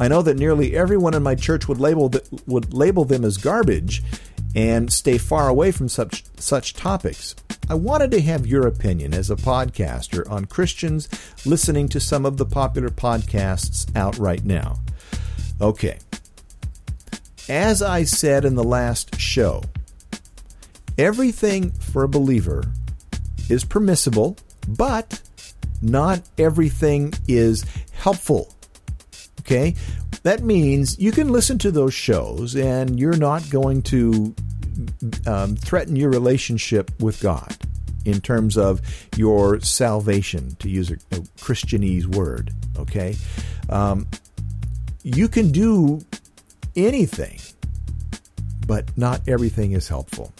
I 0.00 0.08
know 0.08 0.22
that 0.22 0.38
nearly 0.38 0.76
everyone 0.76 1.14
in 1.14 1.22
my 1.22 1.36
church 1.36 1.68
would 1.68 1.78
label 1.78 2.12
would 2.48 2.74
label 2.74 3.04
them 3.04 3.24
as 3.24 3.36
garbage 3.36 4.02
and 4.56 4.92
stay 4.92 5.18
far 5.18 5.48
away 5.48 5.70
from 5.70 5.88
such 5.88 6.24
such 6.36 6.74
topics. 6.74 7.36
I 7.70 7.74
wanted 7.74 8.10
to 8.10 8.20
have 8.22 8.48
your 8.48 8.66
opinion 8.66 9.14
as 9.14 9.30
a 9.30 9.36
podcaster 9.36 10.28
on 10.28 10.46
Christians 10.46 11.08
listening 11.46 11.88
to 11.90 12.00
some 12.00 12.26
of 12.26 12.36
the 12.36 12.44
popular 12.44 12.88
podcasts 12.88 13.86
out 13.96 14.18
right 14.18 14.44
now. 14.44 14.80
Okay. 15.60 16.00
As 17.48 17.80
I 17.80 18.02
said 18.02 18.44
in 18.44 18.56
the 18.56 18.64
last 18.64 19.20
show, 19.20 19.62
everything 20.98 21.70
for 21.70 22.02
a 22.02 22.08
believer 22.08 22.64
is 23.48 23.62
permissible, 23.62 24.36
but 24.66 25.22
not 25.80 26.22
everything 26.38 27.14
is 27.28 27.64
helpful. 27.92 28.52
Okay? 29.42 29.76
That 30.24 30.42
means 30.42 30.98
you 30.98 31.12
can 31.12 31.28
listen 31.28 31.56
to 31.58 31.70
those 31.70 31.94
shows 31.94 32.56
and 32.56 32.98
you're 32.98 33.16
not 33.16 33.48
going 33.48 33.82
to 33.82 34.34
um, 35.26 35.56
threaten 35.56 35.96
your 35.96 36.10
relationship 36.10 36.90
with 37.00 37.20
God 37.20 37.56
in 38.04 38.20
terms 38.20 38.56
of 38.56 38.80
your 39.16 39.60
salvation, 39.60 40.56
to 40.56 40.68
use 40.68 40.90
a, 40.90 40.94
a 40.94 41.20
Christianese 41.38 42.06
word. 42.06 42.52
Okay? 42.78 43.16
Um, 43.68 44.06
you 45.02 45.28
can 45.28 45.50
do 45.50 46.00
anything, 46.76 47.38
but 48.66 48.96
not 48.96 49.26
everything 49.28 49.72
is 49.72 49.88
helpful. 49.88 50.32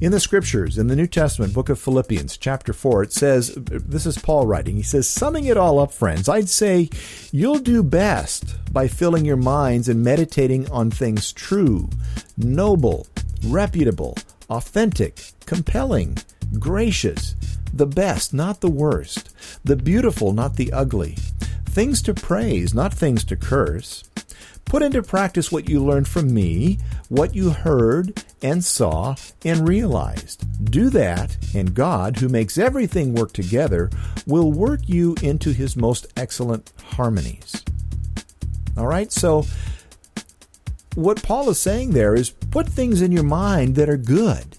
In 0.00 0.10
the 0.10 0.18
scriptures, 0.18 0.76
in 0.76 0.88
the 0.88 0.96
New 0.96 1.06
Testament, 1.06 1.54
book 1.54 1.68
of 1.68 1.78
Philippians, 1.78 2.36
chapter 2.36 2.72
4, 2.72 3.04
it 3.04 3.12
says, 3.12 3.54
this 3.54 4.06
is 4.06 4.18
Paul 4.18 4.44
writing, 4.44 4.76
he 4.76 4.82
says, 4.82 5.08
summing 5.08 5.44
it 5.44 5.56
all 5.56 5.78
up, 5.78 5.92
friends, 5.92 6.28
I'd 6.28 6.48
say 6.48 6.90
you'll 7.30 7.60
do 7.60 7.82
best 7.82 8.56
by 8.72 8.88
filling 8.88 9.24
your 9.24 9.36
minds 9.36 9.88
and 9.88 10.02
meditating 10.02 10.68
on 10.70 10.90
things 10.90 11.32
true, 11.32 11.88
noble, 12.36 13.06
reputable, 13.46 14.18
authentic, 14.50 15.32
compelling, 15.46 16.18
gracious, 16.58 17.36
the 17.72 17.86
best, 17.86 18.34
not 18.34 18.60
the 18.60 18.70
worst, 18.70 19.32
the 19.64 19.76
beautiful, 19.76 20.32
not 20.32 20.56
the 20.56 20.72
ugly, 20.72 21.16
things 21.66 22.02
to 22.02 22.14
praise, 22.14 22.74
not 22.74 22.92
things 22.92 23.22
to 23.24 23.36
curse. 23.36 24.02
Put 24.64 24.82
into 24.82 25.02
practice 25.02 25.52
what 25.52 25.68
you 25.68 25.84
learned 25.84 26.08
from 26.08 26.32
me, 26.32 26.78
what 27.08 27.34
you 27.34 27.50
heard 27.50 28.24
and 28.42 28.64
saw 28.64 29.14
and 29.44 29.68
realized. 29.68 30.44
Do 30.70 30.90
that, 30.90 31.36
and 31.54 31.74
God, 31.74 32.16
who 32.16 32.28
makes 32.28 32.58
everything 32.58 33.14
work 33.14 33.32
together, 33.32 33.90
will 34.26 34.52
work 34.52 34.80
you 34.86 35.14
into 35.22 35.52
his 35.52 35.76
most 35.76 36.06
excellent 36.16 36.72
harmonies. 36.82 37.64
All 38.76 38.86
right, 38.86 39.12
so 39.12 39.46
what 40.94 41.22
Paul 41.22 41.50
is 41.50 41.58
saying 41.58 41.90
there 41.90 42.14
is 42.14 42.30
put 42.30 42.68
things 42.68 43.02
in 43.02 43.12
your 43.12 43.24
mind 43.24 43.76
that 43.76 43.88
are 43.88 43.96
good, 43.96 44.58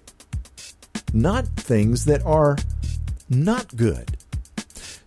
not 1.14 1.46
things 1.48 2.06
that 2.06 2.26
are 2.26 2.58
not 3.30 3.76
good. 3.76 4.18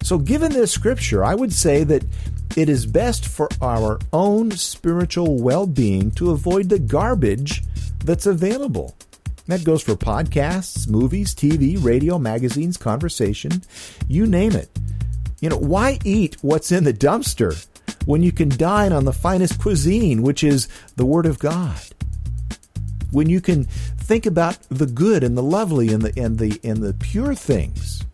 So, 0.03 0.19
given 0.19 0.53
this 0.53 0.73
scripture, 0.73 1.23
I 1.25 1.35
would 1.35 1.53
say 1.53 1.85
that 1.85 2.05
it 2.59 2.68
is 2.68 2.87
best 2.87 3.29
for 3.29 3.49
our 3.62 4.01
own 4.12 4.51
spiritual 4.51 5.40
well 5.40 5.64
being 5.64 6.11
to 6.11 6.33
avoid 6.33 6.68
the 6.68 6.81
garbage 6.81 7.62
that's 8.05 8.27
available. 8.27 8.97
That 9.47 9.62
goes 9.62 9.81
for 9.81 9.94
podcasts, 9.94 10.88
movies, 10.88 11.37
TV, 11.37 11.83
radio, 11.83 12.18
magazines, 12.18 12.77
conversation, 12.77 13.62
you 14.09 14.27
name 14.27 14.57
it. 14.57 14.68
You 15.40 15.51
know, 15.51 15.57
why 15.57 16.01
eat 16.05 16.37
what's 16.42 16.73
in 16.73 16.83
the 16.83 16.92
dumpster 16.92 17.64
when 18.07 18.25
you 18.25 18.33
can 18.33 18.49
dine 18.49 18.92
on 18.92 19.05
the 19.05 19.12
finest 19.12 19.61
cuisine, 19.61 20.23
which 20.23 20.42
is 20.42 20.66
the 20.97 21.07
Word 21.07 21.27
of 21.27 21.38
God? 21.38 21.81
When 23.12 23.31
you 23.31 23.40
can 23.40 23.66
think 23.66 24.27
about 24.27 24.59
the 24.68 24.87
good 24.87 25.23
and 25.23 25.38
the 25.38 25.44
lovely 25.44 25.92
and 25.92 26.03
the 26.03 26.21
and 26.21 26.40
the 26.40 26.59
and 26.64 26.83
the 26.83 26.94
pure 26.94 27.37
things. 27.37 28.05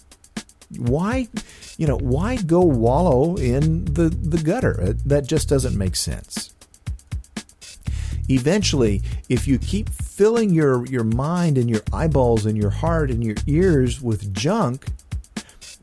Why 0.77 1.29
you 1.77 1.87
know, 1.87 1.97
why 1.97 2.37
go 2.37 2.61
wallow 2.61 3.37
in 3.37 3.85
the, 3.87 4.09
the 4.09 4.39
gutter? 4.43 4.95
That 5.05 5.27
just 5.27 5.49
doesn't 5.49 5.77
make 5.77 5.97
sense. 5.97 6.55
Eventually, 8.29 9.03
if 9.29 9.47
you 9.47 9.59
keep 9.59 9.91
filling 9.91 10.51
your, 10.51 10.87
your 10.87 11.05
mind 11.05 11.59
and 11.59 11.69
your 11.69 11.83
eyeballs 11.93 12.47
and 12.47 12.57
your 12.57 12.71
heart 12.71 13.11
and 13.11 13.23
your 13.23 13.37
ears 13.47 14.01
with 14.01 14.33
junk, 14.33 14.87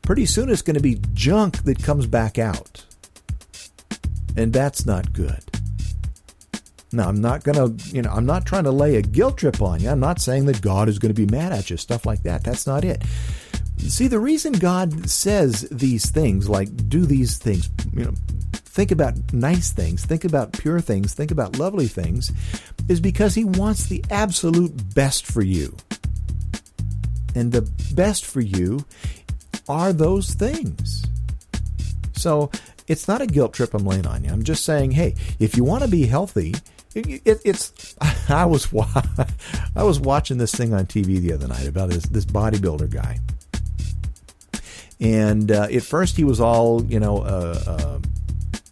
pretty 0.01 0.25
soon 0.25 0.49
it's 0.49 0.61
going 0.61 0.75
to 0.75 0.81
be 0.81 0.99
junk 1.13 1.63
that 1.65 1.83
comes 1.83 2.07
back 2.07 2.39
out. 2.39 2.85
And 4.35 4.51
that's 4.53 4.85
not 4.85 5.13
good. 5.13 5.43
Now, 6.93 7.07
I'm 7.07 7.21
not 7.21 7.43
going 7.43 7.55
to, 7.55 7.89
you 7.89 8.01
know, 8.01 8.11
I'm 8.11 8.25
not 8.25 8.45
trying 8.45 8.63
to 8.65 8.71
lay 8.71 8.95
a 8.95 9.01
guilt 9.01 9.37
trip 9.37 9.61
on 9.61 9.79
you. 9.79 9.89
I'm 9.89 9.99
not 9.99 10.19
saying 10.19 10.45
that 10.47 10.61
God 10.61 10.89
is 10.89 10.99
going 10.99 11.13
to 11.13 11.25
be 11.25 11.31
mad 11.31 11.53
at 11.53 11.69
you, 11.69 11.77
stuff 11.77 12.05
like 12.05 12.23
that. 12.23 12.43
That's 12.43 12.67
not 12.67 12.83
it. 12.83 13.01
See, 13.89 14.07
the 14.07 14.19
reason 14.19 14.53
God 14.53 15.09
says 15.09 15.67
these 15.71 16.09
things, 16.09 16.49
like 16.49 16.89
do 16.89 17.05
these 17.05 17.37
things, 17.37 17.69
you 17.93 18.05
know, 18.05 18.13
think 18.53 18.91
about 18.91 19.33
nice 19.33 19.71
things, 19.71 20.05
think 20.05 20.23
about 20.23 20.53
pure 20.53 20.79
things, 20.79 21.13
think 21.13 21.31
about 21.31 21.59
lovely 21.59 21.87
things, 21.87 22.31
is 22.87 22.99
because 22.99 23.35
He 23.35 23.43
wants 23.43 23.87
the 23.87 24.03
absolute 24.09 24.93
best 24.95 25.25
for 25.25 25.41
you. 25.41 25.75
And 27.35 27.51
the 27.51 27.61
best 27.93 28.25
for 28.25 28.41
you 28.41 28.85
are 29.67 29.93
those 29.93 30.33
things. 30.33 31.05
So 32.15 32.51
it's 32.87 33.07
not 33.07 33.21
a 33.21 33.27
guilt 33.27 33.53
trip 33.53 33.73
I'm 33.73 33.85
laying 33.85 34.05
on 34.05 34.23
you. 34.23 34.31
I'm 34.31 34.43
just 34.43 34.65
saying, 34.65 34.91
hey, 34.91 35.15
if 35.39 35.55
you 35.55 35.63
want 35.63 35.83
to 35.83 35.89
be 35.89 36.05
healthy, 36.05 36.53
it, 36.93 37.21
it, 37.25 37.41
it's. 37.45 37.95
I 38.29 38.45
was 38.45 38.67
I 39.75 39.83
was 39.83 39.99
watching 39.99 40.37
this 40.37 40.53
thing 40.53 40.73
on 40.73 40.85
TV 40.85 41.19
the 41.19 41.33
other 41.33 41.47
night 41.47 41.67
about 41.67 41.89
this 41.89 42.03
this 42.03 42.25
bodybuilder 42.25 42.89
guy, 42.89 43.19
and 45.01 45.51
uh, 45.51 45.63
at 45.63 45.81
first, 45.81 46.15
he 46.15 46.23
was 46.23 46.39
all, 46.39 46.83
you 46.85 46.99
know, 46.99 47.17
uh, 47.17 47.63
uh, 47.65 47.99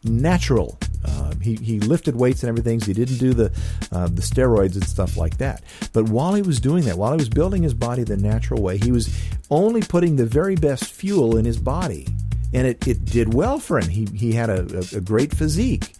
natural. 0.04 0.78
Uh, 1.04 1.34
he, 1.42 1.56
he 1.56 1.80
lifted 1.80 2.16
weights 2.16 2.44
and 2.44 2.50
everything. 2.50 2.80
So 2.80 2.88
he 2.88 2.94
didn't 2.94 3.18
do 3.18 3.34
the 3.34 3.52
uh, 3.92 4.08
the 4.08 4.22
steroids 4.22 4.76
and 4.76 4.86
stuff 4.86 5.18
like 5.18 5.38
that. 5.38 5.64
But 5.92 6.10
while 6.10 6.36
he 6.36 6.44
was 6.44 6.60
doing 6.60 6.86
that, 6.86 6.98
while 6.98 7.12
he 7.14 7.18
was 7.18 7.30
building 7.30 7.64
his 7.64 7.74
body 7.74 8.04
the 8.04 8.18
natural 8.18 8.62
way, 8.62 8.78
he 8.78 8.92
was 8.92 9.10
only 9.50 9.82
putting 9.82 10.16
the 10.16 10.26
very 10.26 10.56
best 10.56 10.86
fuel 10.86 11.36
in 11.36 11.46
his 11.46 11.58
body, 11.58 12.08
and 12.54 12.68
it, 12.68 12.86
it 12.88 13.06
did 13.06 13.34
well 13.34 13.58
for 13.58 13.80
him. 13.80 13.90
He 13.90 14.06
he 14.14 14.34
had 14.34 14.50
a, 14.50 14.62
a, 14.78 14.98
a 14.98 15.02
great 15.02 15.34
physique. 15.34 15.96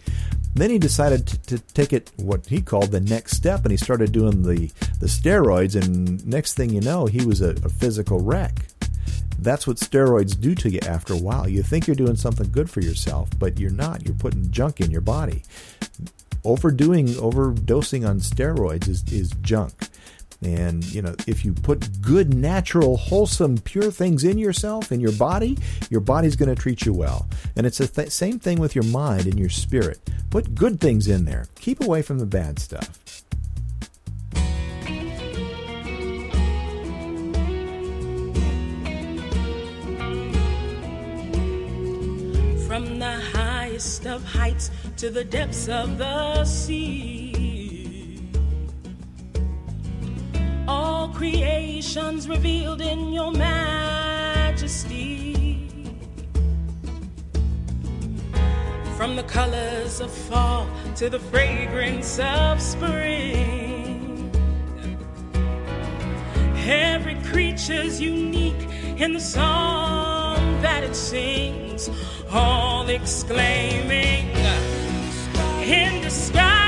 Then 0.54 0.70
he 0.72 0.80
decided 0.80 1.28
to, 1.28 1.38
to, 1.44 1.60
take 1.60 1.94
it 1.94 2.12
what 2.18 2.46
he 2.48 2.62
called 2.62 2.92
the 2.92 3.00
next 3.00 3.38
step, 3.38 3.64
and 3.64 3.72
he 3.72 3.78
started 3.78 4.12
doing 4.12 4.44
the 4.44 4.68
the 5.00 5.08
steroids. 5.08 5.82
And 5.82 6.26
next 6.28 6.54
thing 6.54 6.70
you 6.70 6.82
know, 6.82 7.08
he 7.08 7.26
was 7.26 7.42
a, 7.42 7.52
a 7.64 7.70
physical 7.70 8.20
wreck. 8.20 8.60
That's 9.44 9.66
what 9.68 9.78
steroids 9.78 10.40
do 10.40 10.56
to 10.56 10.70
you 10.70 10.80
after 10.88 11.14
a 11.14 11.18
while. 11.18 11.48
You 11.48 11.64
think 11.64 11.88
you're 11.88 11.96
doing 11.96 12.16
something 12.16 12.50
good 12.52 12.70
for 12.70 12.82
yourself, 12.82 13.30
but 13.38 13.60
you're 13.60 13.72
not. 13.72 14.06
You're 14.06 14.16
putting 14.16 14.52
junk 14.52 14.82
in 14.82 14.92
your 14.92 15.02
body. 15.02 15.44
Overdoing, 16.44 17.08
overdosing 17.08 18.08
on 18.08 18.20
steroids 18.20 18.88
is, 18.88 19.04
is 19.12 19.32
junk. 19.42 19.74
And, 20.42 20.86
you 20.94 21.02
know, 21.02 21.16
if 21.28 21.44
you 21.44 21.54
put 21.54 22.02
good, 22.02 22.34
natural, 22.34 22.96
wholesome, 22.96 23.58
pure 23.58 23.92
things 23.92 24.24
in 24.24 24.38
yourself, 24.38 24.92
in 24.92 25.02
your 25.02 25.12
body, 25.12 25.58
your 25.90 26.00
body's 26.00 26.38
going 26.38 26.54
to 26.54 26.60
treat 26.60 26.86
you 26.86 26.94
well. 26.94 27.28
And 27.58 27.66
it's 27.66 27.80
the 27.80 27.88
th- 27.88 28.12
same 28.12 28.40
thing 28.40 28.60
with 28.60 28.74
your 28.74 28.86
mind 28.86 29.26
and 29.26 29.38
your 29.38 29.50
spirit. 29.50 30.00
Put 30.30 30.56
good 30.56 30.80
things 30.80 31.10
in 31.10 31.26
there. 31.26 31.48
Keep 31.56 31.82
away 31.82 32.02
from 32.02 32.20
the 32.20 32.26
bad 32.26 32.58
stuff. 32.58 32.98
From 42.80 42.98
the 42.98 43.20
highest 43.36 44.08
of 44.08 44.24
heights 44.24 44.72
to 44.96 45.10
the 45.10 45.26
depths 45.26 45.68
of 45.68 45.98
the 45.98 46.46
sea. 46.46 48.24
All 50.66 51.10
creations 51.10 52.30
revealed 52.30 52.80
in 52.80 53.12
your 53.12 53.34
majesty. 53.34 54.96
From 58.96 59.18
the 59.18 59.24
colors 59.24 60.00
of 60.00 60.10
fall 60.10 60.66
to 60.96 61.10
the 61.10 61.20
fragrance 61.20 62.18
of 62.20 62.62
spring. 62.62 64.32
Every 66.66 67.16
creature's 67.26 68.00
unique 68.00 68.70
in 68.98 69.12
the 69.12 69.20
song 69.20 70.62
that 70.62 70.84
it 70.84 70.96
sings, 70.96 71.90
all 72.32 72.88
exclaiming, 72.90 74.30
indescribable. 75.62 76.50
You 76.54 76.59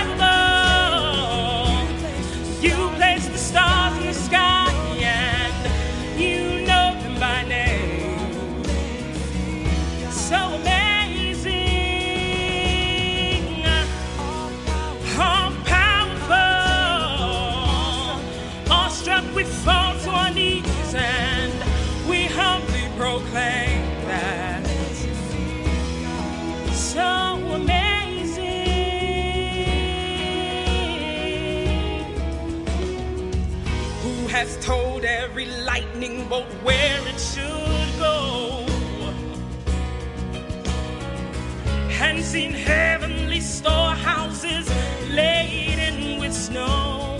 bolt 36.31 36.45
where 36.63 37.01
it 37.09 37.19
should 37.19 37.91
go? 37.99 38.65
And 42.05 42.23
seen 42.23 42.53
heavenly 42.53 43.41
storehouses 43.41 44.65
laden 45.09 46.21
with 46.21 46.33
snow? 46.33 47.19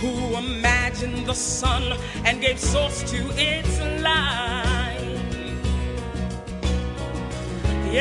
Who 0.00 0.36
imagined 0.36 1.26
the 1.26 1.34
sun 1.34 1.84
and 2.26 2.42
gave 2.42 2.60
source 2.60 3.02
to 3.10 3.20
its 3.50 3.80
light? 4.02 5.18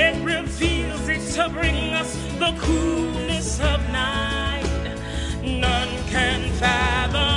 It 0.03 0.15
reveals 0.21 1.07
it 1.07 1.23
to 1.35 1.47
bring 1.47 1.93
us 2.01 2.11
the 2.43 2.53
coolness 2.59 3.61
of 3.61 3.79
night. 3.89 4.67
None 5.41 5.93
can 6.09 6.41
fathom, 6.59 7.37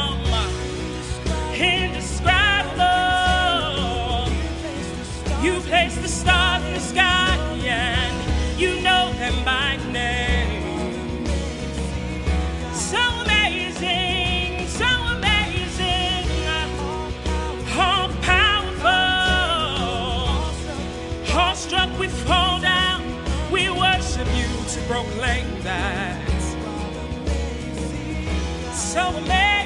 You 5.42 5.58
place 5.60 5.96
the 5.96 6.08
stars 6.08 6.62
in 6.64 6.74
the 6.74 6.80
sky 6.80 7.36
and 7.64 8.60
you 8.60 8.80
know 8.82 9.10
them 9.14 9.42
by 9.42 9.76
name. 9.90 11.24
So 12.74 12.98
amazing, 13.22 14.68
so 14.68 14.86
amazing, 15.16 16.26
all 17.78 18.10
powerful. 18.20 18.90
Awestruck 21.34 21.98
we 21.98 22.08
fall 22.08 22.60
down, 22.60 23.02
we 23.50 23.70
worship 23.70 24.28
you 24.36 24.48
to 24.74 24.80
proclaim 24.88 25.62
that. 25.62 26.28
So 28.74 29.00
amazing, 29.08 29.59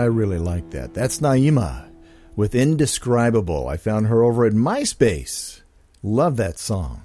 I 0.00 0.04
really 0.04 0.38
like 0.38 0.70
that. 0.70 0.94
That's 0.94 1.20
Naima 1.20 1.90
with 2.34 2.54
Indescribable. 2.54 3.68
I 3.68 3.76
found 3.76 4.06
her 4.06 4.22
over 4.22 4.46
at 4.46 4.54
MySpace. 4.54 5.60
Love 6.02 6.38
that 6.38 6.58
song. 6.58 7.02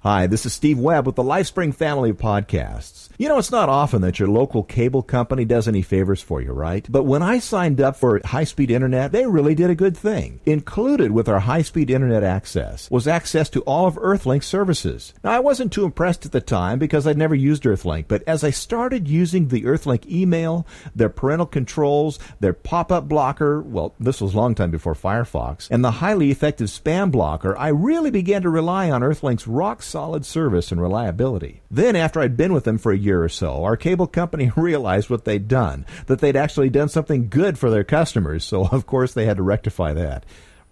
Hi, 0.00 0.26
this 0.26 0.44
is 0.44 0.52
Steve 0.52 0.78
Webb 0.78 1.06
with 1.06 1.16
the 1.16 1.22
LifeSpring 1.22 1.74
family 1.74 2.12
podcasts. 2.12 3.03
You 3.16 3.28
know, 3.28 3.38
it's 3.38 3.52
not 3.52 3.68
often 3.68 4.02
that 4.02 4.18
your 4.18 4.28
local 4.28 4.64
cable 4.64 5.02
company 5.02 5.44
does 5.44 5.68
any 5.68 5.82
favors 5.82 6.20
for 6.20 6.42
you, 6.42 6.50
right? 6.50 6.84
But 6.90 7.04
when 7.04 7.22
I 7.22 7.38
signed 7.38 7.80
up 7.80 7.94
for 7.94 8.20
high-speed 8.24 8.72
internet, 8.72 9.12
they 9.12 9.24
really 9.24 9.54
did 9.54 9.70
a 9.70 9.76
good 9.76 9.96
thing. 9.96 10.40
Included 10.44 11.12
with 11.12 11.28
our 11.28 11.38
high-speed 11.38 11.90
internet 11.90 12.24
access 12.24 12.90
was 12.90 13.06
access 13.06 13.48
to 13.50 13.60
all 13.62 13.86
of 13.86 13.96
Earthlink's 13.98 14.48
services. 14.48 15.14
Now, 15.22 15.30
I 15.30 15.38
wasn't 15.38 15.72
too 15.72 15.84
impressed 15.84 16.26
at 16.26 16.32
the 16.32 16.40
time 16.40 16.80
because 16.80 17.06
I'd 17.06 17.16
never 17.16 17.36
used 17.36 17.62
Earthlink, 17.62 18.06
but 18.08 18.24
as 18.26 18.42
I 18.42 18.50
started 18.50 19.06
using 19.06 19.46
the 19.46 19.62
Earthlink 19.62 20.10
email, 20.10 20.66
their 20.92 21.08
parental 21.08 21.46
controls, 21.46 22.18
their 22.40 22.52
pop-up 22.52 23.08
blocker, 23.08 23.60
well, 23.60 23.94
this 24.00 24.20
was 24.20 24.34
a 24.34 24.36
long 24.36 24.56
time 24.56 24.72
before 24.72 24.94
Firefox, 24.94 25.70
and 25.70 25.84
the 25.84 25.92
highly 25.92 26.32
effective 26.32 26.66
spam 26.66 27.12
blocker, 27.12 27.56
I 27.56 27.68
really 27.68 28.10
began 28.10 28.42
to 28.42 28.50
rely 28.50 28.90
on 28.90 29.02
Earthlink's 29.02 29.46
rock 29.46 29.82
solid 29.82 30.26
service 30.26 30.72
and 30.72 30.80
reliability. 30.80 31.62
Then, 31.70 31.94
after 31.94 32.18
I'd 32.18 32.36
been 32.36 32.52
with 32.52 32.64
them 32.64 32.78
for 32.78 32.90
a 32.90 33.03
year 33.04 33.22
or 33.22 33.28
so, 33.28 33.64
our 33.64 33.76
cable 33.76 34.06
company 34.06 34.50
realized 34.56 35.10
what 35.10 35.24
they'd 35.24 35.48
done, 35.48 35.86
that 36.06 36.20
they'd 36.20 36.36
actually 36.36 36.70
done 36.70 36.88
something 36.88 37.28
good 37.28 37.58
for 37.58 37.70
their 37.70 37.84
customers, 37.84 38.44
so 38.44 38.66
of 38.66 38.86
course 38.86 39.14
they 39.14 39.26
had 39.26 39.36
to 39.36 39.42
rectify 39.42 39.92
that. 39.92 40.24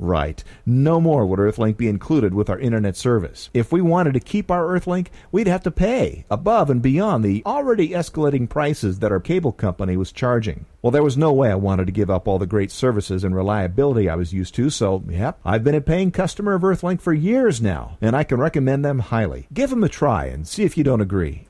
Right. 0.02 0.42
No 0.66 1.00
more 1.00 1.24
would 1.24 1.38
Earthlink 1.38 1.76
be 1.76 1.86
included 1.86 2.34
with 2.34 2.50
our 2.50 2.58
internet 2.58 2.96
service. 2.96 3.50
If 3.54 3.70
we 3.70 3.80
wanted 3.80 4.14
to 4.14 4.20
keep 4.20 4.50
our 4.50 4.66
Earthlink, 4.66 5.08
we'd 5.30 5.46
have 5.46 5.62
to 5.62 5.70
pay 5.70 6.24
above 6.28 6.70
and 6.70 6.82
beyond 6.82 7.24
the 7.24 7.40
already 7.46 7.90
escalating 7.90 8.48
prices 8.48 8.98
that 8.98 9.12
our 9.12 9.20
cable 9.20 9.52
company 9.52 9.96
was 9.96 10.10
charging. 10.10 10.66
Well, 10.82 10.90
there 10.90 11.04
was 11.04 11.16
no 11.16 11.32
way 11.32 11.52
I 11.52 11.54
wanted 11.54 11.86
to 11.86 11.92
give 11.92 12.10
up 12.10 12.26
all 12.26 12.40
the 12.40 12.46
great 12.46 12.72
services 12.72 13.22
and 13.22 13.32
reliability 13.36 14.08
I 14.08 14.16
was 14.16 14.32
used 14.32 14.56
to, 14.56 14.70
so, 14.70 15.04
yep, 15.08 15.38
I've 15.44 15.62
been 15.62 15.76
a 15.76 15.80
paying 15.80 16.10
customer 16.10 16.54
of 16.54 16.62
Earthlink 16.62 17.00
for 17.00 17.12
years 17.12 17.62
now, 17.62 17.96
and 18.00 18.16
I 18.16 18.24
can 18.24 18.40
recommend 18.40 18.84
them 18.84 18.98
highly. 18.98 19.46
Give 19.52 19.70
them 19.70 19.84
a 19.84 19.88
try 19.88 20.24
and 20.24 20.48
see 20.48 20.64
if 20.64 20.76
you 20.76 20.82
don't 20.82 21.00
agree. 21.00 21.46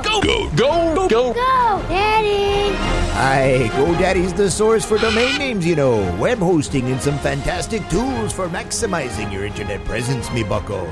Go. 0.00 0.20
Go. 0.22 0.48
Go. 0.56 0.94
Go. 0.94 1.08
Go. 1.08 1.32
Go, 1.34 1.88
Daddy. 1.88 2.74
Hi, 3.12 3.68
GoDaddy's 3.72 4.32
the 4.32 4.50
source 4.50 4.86
for 4.86 4.96
domain 4.96 5.36
names, 5.36 5.66
you 5.66 5.76
know, 5.76 5.98
web 6.18 6.38
hosting, 6.38 6.90
and 6.90 7.00
some 7.00 7.18
fantastic 7.18 7.86
tools 7.90 8.32
for 8.32 8.48
maximizing 8.48 9.30
your 9.30 9.44
internet 9.44 9.84
presence, 9.84 10.32
me 10.32 10.42
bucko. 10.42 10.88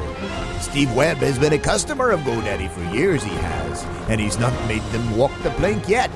Steve 0.60 0.94
Webb 0.94 1.16
has 1.18 1.38
been 1.38 1.54
a 1.54 1.58
customer 1.58 2.10
of 2.10 2.20
GoDaddy 2.20 2.70
for 2.70 2.84
years, 2.94 3.22
he 3.22 3.30
has, 3.30 3.84
and 4.10 4.20
he's 4.20 4.38
not 4.38 4.52
made 4.68 4.82
them 4.92 5.16
walk 5.16 5.32
the 5.42 5.50
plank 5.52 5.88
yet. 5.88 6.10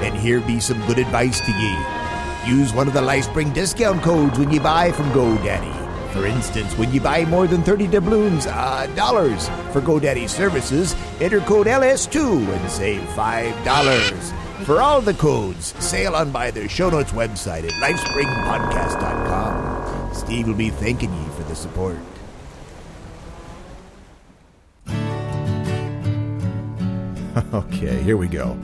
And 0.00 0.14
here 0.14 0.40
be 0.40 0.60
some 0.60 0.80
good 0.86 0.98
advice 0.98 1.40
to 1.40 1.50
ye. 1.50 1.76
Use 2.48 2.72
one 2.72 2.86
of 2.86 2.94
the 2.94 3.00
LifeSpring 3.00 3.52
discount 3.52 4.02
codes 4.02 4.38
when 4.38 4.52
you 4.52 4.60
buy 4.60 4.92
from 4.92 5.10
GoDaddy. 5.10 5.79
For 6.12 6.26
instance, 6.26 6.76
when 6.76 6.92
you 6.92 7.00
buy 7.00 7.24
more 7.24 7.46
than 7.46 7.62
30 7.62 7.86
doubloons, 7.86 8.46
uh, 8.46 8.86
dollars 8.96 9.48
for 9.72 9.80
GoDaddy 9.80 10.28
services, 10.28 10.96
enter 11.20 11.38
code 11.40 11.68
LS2 11.68 12.48
and 12.48 12.70
save 12.70 13.00
$5. 13.10 14.32
For 14.64 14.80
all 14.80 15.00
the 15.00 15.14
codes, 15.14 15.72
sail 15.82 16.14
on 16.16 16.32
by 16.32 16.50
their 16.50 16.68
show 16.68 16.90
notes 16.90 17.12
website 17.12 17.62
at 17.64 17.72
lifespringpodcast.com. 17.74 20.14
Steve 20.14 20.48
will 20.48 20.54
be 20.54 20.70
thanking 20.70 21.14
you 21.14 21.30
for 21.32 21.44
the 21.44 21.54
support. 21.54 21.96
Okay, 27.54 28.02
here 28.02 28.16
we 28.16 28.28
go. 28.28 28.58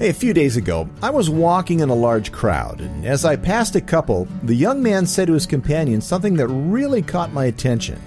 Hey, 0.00 0.08
a 0.08 0.14
few 0.14 0.32
days 0.32 0.56
ago, 0.56 0.88
I 1.02 1.10
was 1.10 1.28
walking 1.28 1.80
in 1.80 1.90
a 1.90 1.94
large 1.94 2.32
crowd, 2.32 2.80
and 2.80 3.04
as 3.04 3.26
I 3.26 3.36
passed 3.36 3.76
a 3.76 3.82
couple, 3.82 4.26
the 4.42 4.54
young 4.54 4.82
man 4.82 5.04
said 5.04 5.26
to 5.26 5.34
his 5.34 5.44
companion 5.44 6.00
something 6.00 6.36
that 6.36 6.48
really 6.48 7.02
caught 7.02 7.34
my 7.34 7.44
attention. 7.44 8.00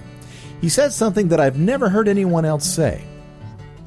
He 0.59 0.69
said 0.69 0.91
something 0.91 1.27
that 1.27 1.39
I've 1.39 1.59
never 1.59 1.89
heard 1.89 2.07
anyone 2.07 2.45
else 2.45 2.65
say. 2.65 3.03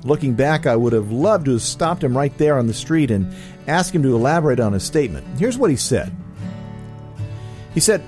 Looking 0.05 0.35
back, 0.35 0.67
I 0.67 0.77
would 0.77 0.93
have 0.93 1.11
loved 1.11 1.47
to 1.47 1.55
have 1.55 1.63
stopped 1.63 2.05
him 2.05 2.17
right 2.17 2.39
there 2.39 2.57
on 2.57 2.69
the 2.69 2.75
street 2.75 3.11
and 3.11 3.35
asked 3.67 3.93
him 3.93 4.05
to 4.05 4.15
elaborate 4.15 4.61
on 4.61 4.73
his 4.73 4.85
statement. 4.85 5.27
Here's 5.37 5.59
what 5.59 5.71
he 5.71 5.77
said 5.77 6.15
He 7.75 7.81
said, 7.81 8.05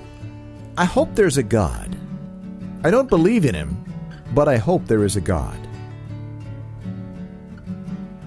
I 0.77 0.85
hope 0.85 1.13
there's 1.13 1.37
a 1.37 1.43
God. 1.43 1.93
I 2.85 2.89
don't 2.89 3.09
believe 3.09 3.43
in 3.43 3.53
him, 3.53 3.75
but 4.33 4.47
I 4.47 4.55
hope 4.55 4.85
there 4.85 5.03
is 5.03 5.17
a 5.17 5.21
God. 5.21 5.59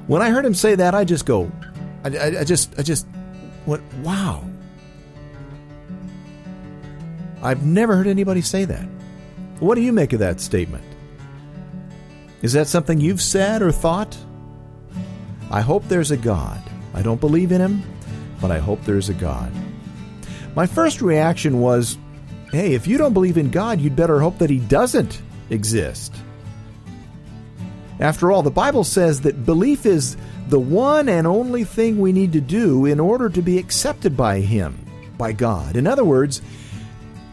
When 0.06 0.20
I 0.20 0.28
heard 0.28 0.44
him 0.44 0.52
say 0.52 0.74
that, 0.74 0.94
I 0.94 1.04
just 1.04 1.24
go, 1.24 1.50
I, 2.04 2.08
I, 2.08 2.40
I 2.40 2.44
just, 2.44 2.78
I 2.78 2.82
just 2.82 3.06
went, 3.66 3.82
wow. 4.02 4.44
I've 7.42 7.64
never 7.64 7.96
heard 7.96 8.06
anybody 8.06 8.40
say 8.40 8.64
that. 8.64 8.86
What 9.58 9.74
do 9.74 9.80
you 9.80 9.92
make 9.92 10.12
of 10.12 10.20
that 10.20 10.40
statement? 10.40 10.84
Is 12.42 12.52
that 12.54 12.66
something 12.66 13.00
you've 13.00 13.22
said 13.22 13.62
or 13.62 13.70
thought? 13.70 14.16
I 15.50 15.60
hope 15.60 15.86
there's 15.88 16.10
a 16.10 16.16
God. 16.16 16.60
I 16.94 17.02
don't 17.02 17.20
believe 17.20 17.52
in 17.52 17.60
him, 17.60 17.82
but 18.40 18.50
I 18.50 18.58
hope 18.58 18.82
there's 18.84 19.08
a 19.08 19.14
God. 19.14 19.52
My 20.54 20.66
first 20.66 21.00
reaction 21.00 21.60
was, 21.60 21.96
hey, 22.50 22.74
if 22.74 22.86
you 22.86 22.98
don't 22.98 23.12
believe 23.12 23.38
in 23.38 23.50
God, 23.50 23.80
you'd 23.80 23.96
better 23.96 24.20
hope 24.20 24.38
that 24.38 24.50
he 24.50 24.58
doesn't 24.58 25.22
exist. 25.50 26.14
After 28.00 28.32
all, 28.32 28.42
the 28.42 28.50
Bible 28.50 28.84
says 28.84 29.20
that 29.20 29.46
belief 29.46 29.86
is 29.86 30.16
the 30.52 30.60
one 30.60 31.08
and 31.08 31.26
only 31.26 31.64
thing 31.64 31.98
we 31.98 32.12
need 32.12 32.34
to 32.34 32.40
do 32.40 32.84
in 32.84 33.00
order 33.00 33.30
to 33.30 33.40
be 33.40 33.56
accepted 33.56 34.14
by 34.14 34.40
Him, 34.40 34.78
by 35.16 35.32
God. 35.32 35.76
In 35.76 35.86
other 35.86 36.04
words, 36.04 36.42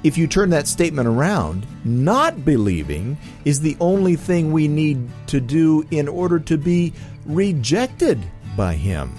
if 0.04 0.18
you 0.18 0.26
turn 0.26 0.52
that 0.52 0.70
statement 0.70 1.06
around, 1.06 1.68
not 1.84 2.46
believing 2.46 3.18
is 3.44 3.60
the 3.60 3.76
only 3.82 4.16
thing 4.16 4.54
we 4.54 4.70
need 4.70 5.10
to 5.28 5.42
do 5.42 5.86
in 5.92 6.08
order 6.08 6.40
to 6.40 6.58
be 6.58 6.94
rejected 7.26 8.18
by 8.56 8.76
Him. 8.76 9.14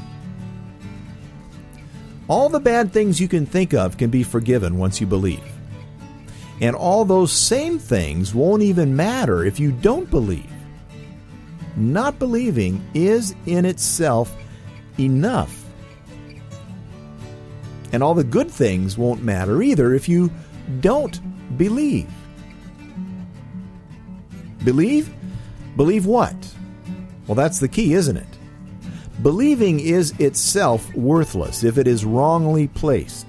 All 2.26 2.48
the 2.48 2.58
bad 2.58 2.94
things 2.94 3.20
you 3.20 3.28
can 3.28 3.44
think 3.44 3.74
of 3.74 3.98
can 3.98 4.08
be 4.08 4.22
forgiven 4.22 4.78
once 4.78 4.98
you 4.98 5.06
believe. 5.06 5.44
And 6.62 6.74
all 6.74 7.04
those 7.04 7.32
same 7.32 7.78
things 7.78 8.34
won't 8.34 8.62
even 8.62 8.96
matter 8.96 9.44
if 9.44 9.60
you 9.60 9.72
don't 9.72 10.10
believe 10.10 10.50
not 11.76 12.18
believing 12.18 12.84
is 12.94 13.34
in 13.46 13.64
itself 13.64 14.36
enough. 14.98 15.64
And 17.92 18.02
all 18.02 18.14
the 18.14 18.24
good 18.24 18.50
things 18.50 18.96
won't 18.96 19.22
matter 19.22 19.62
either 19.62 19.94
if 19.94 20.08
you 20.08 20.30
don't 20.80 21.20
believe. 21.56 22.10
Believe? 24.64 25.12
Believe 25.76 26.06
what? 26.06 26.36
Well, 27.26 27.34
that's 27.34 27.60
the 27.60 27.68
key, 27.68 27.94
isn't 27.94 28.16
it? 28.16 28.26
Believing 29.22 29.80
is 29.80 30.12
itself 30.18 30.92
worthless 30.94 31.64
if 31.64 31.78
it 31.78 31.86
is 31.86 32.04
wrongly 32.04 32.68
placed. 32.68 33.26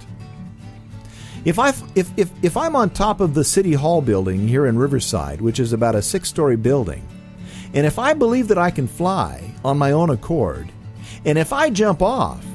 If, 1.44 1.58
I, 1.58 1.70
if, 1.96 2.12
if, 2.18 2.32
if 2.44 2.56
I'm 2.56 2.76
on 2.76 2.92
top 2.92 3.20
of 3.20 3.34
the 3.34 3.44
City 3.44 3.74
Hall 3.74 4.02
building 4.02 4.48
here 4.48 4.68
in 4.68 4.78
Riverside, 4.78 5.42
which 5.42 5.60
is 5.60 5.74
about 5.74 5.96
a 5.96 6.02
six 6.02 6.30
story 6.30 6.56
building, 6.56 7.06
and 7.74 7.86
if 7.86 7.98
I 8.00 8.14
believe 8.14 8.48
that 8.50 8.58
I 8.58 8.72
can 8.72 8.88
fly 8.88 9.54
on 9.64 9.78
my 9.78 9.92
own 9.92 10.10
accord, 10.10 10.72
and 11.26 11.38
if 11.38 11.54
I 11.54 11.70
jump 11.70 12.02
off, 12.02 12.46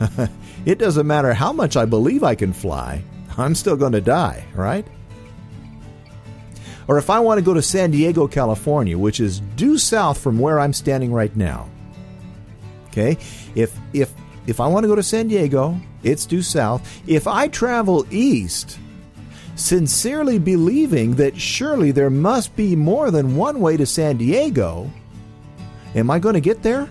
it 0.64 0.78
doesn't 0.78 1.06
matter 1.06 1.32
how 1.32 1.52
much 1.52 1.76
I 1.76 1.84
believe 1.84 2.24
I 2.24 2.34
can 2.34 2.52
fly, 2.52 3.02
I'm 3.38 3.54
still 3.54 3.76
going 3.76 3.92
to 3.92 4.00
die, 4.00 4.44
right? 4.54 4.86
Or 6.88 6.98
if 6.98 7.10
I 7.10 7.20
want 7.20 7.38
to 7.38 7.44
go 7.44 7.54
to 7.54 7.62
San 7.62 7.90
Diego, 7.90 8.26
California, 8.28 8.96
which 8.96 9.20
is 9.20 9.40
due 9.40 9.76
south 9.78 10.18
from 10.18 10.38
where 10.38 10.60
I'm 10.60 10.72
standing 10.72 11.12
right 11.12 11.34
now. 11.34 11.68
Okay? 12.88 13.18
If 13.54 13.76
if 13.92 14.12
if 14.46 14.60
I 14.60 14.68
want 14.68 14.84
to 14.84 14.88
go 14.88 14.94
to 14.94 15.02
San 15.02 15.28
Diego, 15.28 15.78
it's 16.02 16.24
due 16.24 16.42
south. 16.42 17.02
If 17.06 17.26
I 17.26 17.48
travel 17.48 18.06
east, 18.10 18.78
sincerely 19.56 20.38
believing 20.38 21.16
that 21.16 21.40
surely 21.40 21.90
there 21.90 22.10
must 22.10 22.54
be 22.54 22.76
more 22.76 23.10
than 23.10 23.36
one 23.36 23.60
way 23.60 23.76
to 23.76 23.86
San 23.86 24.18
Diego, 24.18 24.90
am 25.94 26.10
I 26.10 26.18
going 26.18 26.34
to 26.34 26.40
get 26.40 26.62
there? 26.62 26.88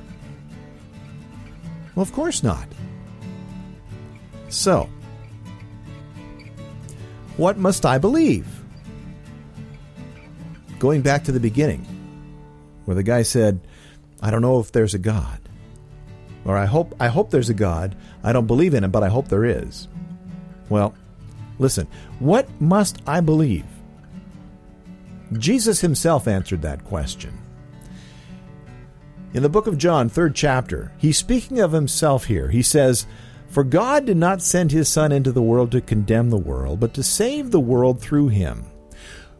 Well, 1.95 2.03
of 2.03 2.11
course 2.11 2.43
not. 2.43 2.68
So, 4.49 4.89
what 7.38 7.57
must 7.57 7.86
I 7.86 7.97
believe? 7.97 8.47
Going 10.80 11.01
back 11.01 11.24
to 11.26 11.32
the 11.32 11.39
beginning, 11.39 11.86
where 12.86 12.95
the 12.95 13.03
guy 13.03 13.22
said, 13.22 13.61
I 14.22 14.32
don't 14.32 14.41
know 14.41 14.59
if 14.59 14.72
there's 14.72 14.93
a 14.93 14.99
God. 14.99 15.39
Or 16.45 16.57
I 16.57 16.66
hope 16.66 16.95
I 16.99 17.07
hope 17.07 17.32
there's 17.32 17.49
a 17.49 17.55
God. 17.55 17.95
I 18.24 18.32
don't 18.32 18.45
believe 18.45 18.74
in 18.76 18.84
him, 18.84 18.91
but 18.91 19.03
I 19.03 19.09
hope 19.09 19.30
there 19.30 19.45
is. 19.45 19.88
Well, 20.70 20.93
listen, 21.60 21.88
what 22.20 22.49
must 22.62 23.01
I 23.08 23.22
believe? 23.22 23.66
Jesus 25.34 25.82
himself 25.82 26.28
answered 26.28 26.62
that 26.62 26.86
question. 26.86 27.38
In 29.34 29.43
the 29.43 29.49
book 29.49 29.68
of 29.68 29.78
John, 29.78 30.08
third 30.08 30.34
chapter, 30.34 30.93
he's 30.97 31.18
speaking 31.18 31.60
of 31.60 31.74
himself 31.74 32.26
here. 32.26 32.49
He 32.49 32.62
says, 32.62 33.06
For 33.49 33.64
God 33.66 34.06
did 34.06 34.18
not 34.18 34.41
send 34.41 34.72
his 34.72 34.88
Son 34.88 35.12
into 35.12 35.32
the 35.32 35.41
world 35.41 35.72
to 35.72 35.82
condemn 35.82 36.30
the 36.30 36.38
world, 36.38 36.80
but 36.80 36.93
to 36.93 37.03
save 37.03 37.51
the 37.51 37.60
world 37.60 37.99
through 37.99 38.30
him. 38.30 38.66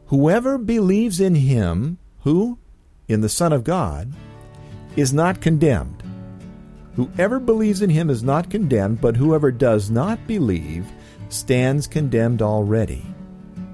Whoever 0.08 0.58
believes 0.58 1.22
in 1.22 1.36
him, 1.36 1.98
who? 2.22 2.60
In 3.08 3.22
the 3.22 3.30
Son 3.30 3.54
of 3.54 3.64
God, 3.64 4.12
is 4.96 5.14
not 5.14 5.40
condemned. 5.40 6.04
Whoever 6.96 7.40
believes 7.40 7.82
in 7.82 7.90
him 7.90 8.10
is 8.10 8.24
not 8.24 8.50
condemned, 8.50 9.02
but 9.02 9.16
whoever 9.16 9.52
does 9.52 9.90
not 9.90 10.26
believe 10.28 10.86
stands 11.30 11.88
condemned 11.88 12.42
already, 12.42 13.06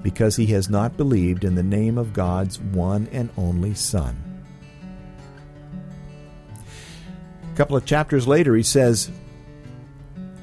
because 0.02 0.36
he 0.36 0.46
has 0.46 0.68
not 0.68 0.96
believed 0.96 1.44
in 1.44 1.54
the 1.54 1.62
name 1.62 1.98
of 1.98 2.12
God's 2.12 2.58
one 2.60 3.08
and 3.12 3.30
only 3.36 3.74
Son. 3.74 4.16
A 7.52 7.56
couple 7.56 7.76
of 7.76 7.84
chapters 7.84 8.26
later, 8.26 8.56
he 8.56 8.62
says, 8.62 9.10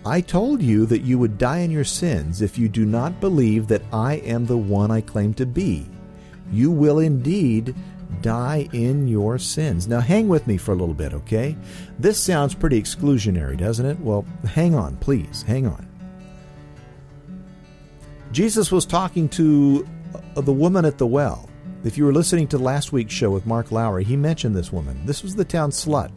I 0.06 0.22
told 0.22 0.62
you 0.62 0.86
that 0.86 1.02
you 1.02 1.20
would 1.20 1.38
die 1.38 1.60
in 1.60 1.72
your 1.72 1.84
sins 1.84 2.42
if 2.42 2.58
you 2.58 2.70
do 2.70 2.86
not 2.86 3.20
believe 3.20 3.68
that 3.68 3.82
I 3.92 4.16
am 4.16 4.46
the 4.46 4.58
one 4.58 4.92
I 4.92 5.02
claim 5.02 5.34
to 5.34 5.46
be. 5.46 5.88
You 6.52 6.72
will 6.72 7.00
indeed 7.00 7.76
die 8.22 8.70
in 8.72 9.08
your 9.08 9.38
sins. 9.38 9.88
Now, 9.88 10.00
hang 10.00 10.30
with 10.30 10.48
me 10.48 10.56
for 10.58 10.72
a 10.72 10.76
little 10.76 10.94
bit, 10.94 11.14
okay? 11.14 11.58
This 12.00 12.18
sounds 12.18 12.56
pretty 12.56 12.82
exclusionary, 12.82 13.58
doesn't 13.58 13.86
it? 13.86 14.00
Well, 14.00 14.26
hang 14.46 14.74
on, 14.74 14.96
please, 14.98 15.42
hang 15.42 15.68
on. 15.68 15.89
Jesus 18.32 18.72
was 18.72 18.86
talking 18.86 19.28
to 19.30 19.88
uh, 20.36 20.42
the 20.42 20.54
woman 20.54 20.86
at 20.86 20.98
the 20.98 21.08
well. 21.08 21.50
If 21.84 21.98
you 21.98 22.06
were 22.06 22.14
listening 22.14 22.48
to 22.50 22.58
last 22.58 22.92
week's 22.92 23.14
show 23.14 23.32
with 23.32 23.46
Mark 23.46 23.72
Lowry, 23.72 24.04
he 24.04 24.16
mentioned 24.16 24.56
this 24.56 24.72
woman. 24.72 25.06
This 25.06 25.24
was 25.24 25.36
the 25.36 25.46
town 25.46 25.72
slut. 25.72 26.12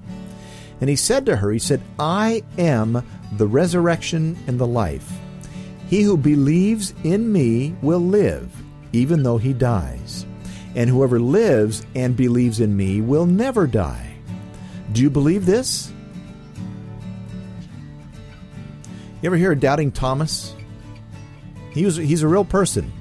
And 0.80 0.90
he 0.90 0.96
said 0.96 1.24
to 1.26 1.36
her, 1.36 1.52
He 1.52 1.58
said, 1.58 1.80
I 1.98 2.42
am 2.58 3.04
the 3.36 3.46
resurrection 3.46 4.36
and 4.46 4.58
the 4.58 4.66
life. 4.66 5.10
He 5.88 6.02
who 6.02 6.16
believes 6.16 6.92
in 7.04 7.32
me 7.32 7.76
will 7.82 8.00
live, 8.00 8.50
even 8.92 9.22
though 9.22 9.38
he 9.38 9.52
dies. 9.52 10.26
And 10.74 10.90
whoever 10.90 11.20
lives 11.20 11.86
and 11.94 12.16
believes 12.16 12.60
in 12.60 12.76
me 12.76 13.00
will 13.00 13.26
never 13.26 13.66
die. 13.66 14.14
Do 14.92 15.02
you 15.02 15.10
believe 15.10 15.46
this? 15.46 15.92
You 19.20 19.28
ever 19.28 19.36
hear 19.36 19.52
of 19.52 19.60
Doubting 19.60 19.92
Thomas? 19.92 20.54
He 21.72 21.84
was, 21.84 21.96
he's 21.96 22.22
a 22.22 22.28
real 22.28 22.44
person. 22.44 22.92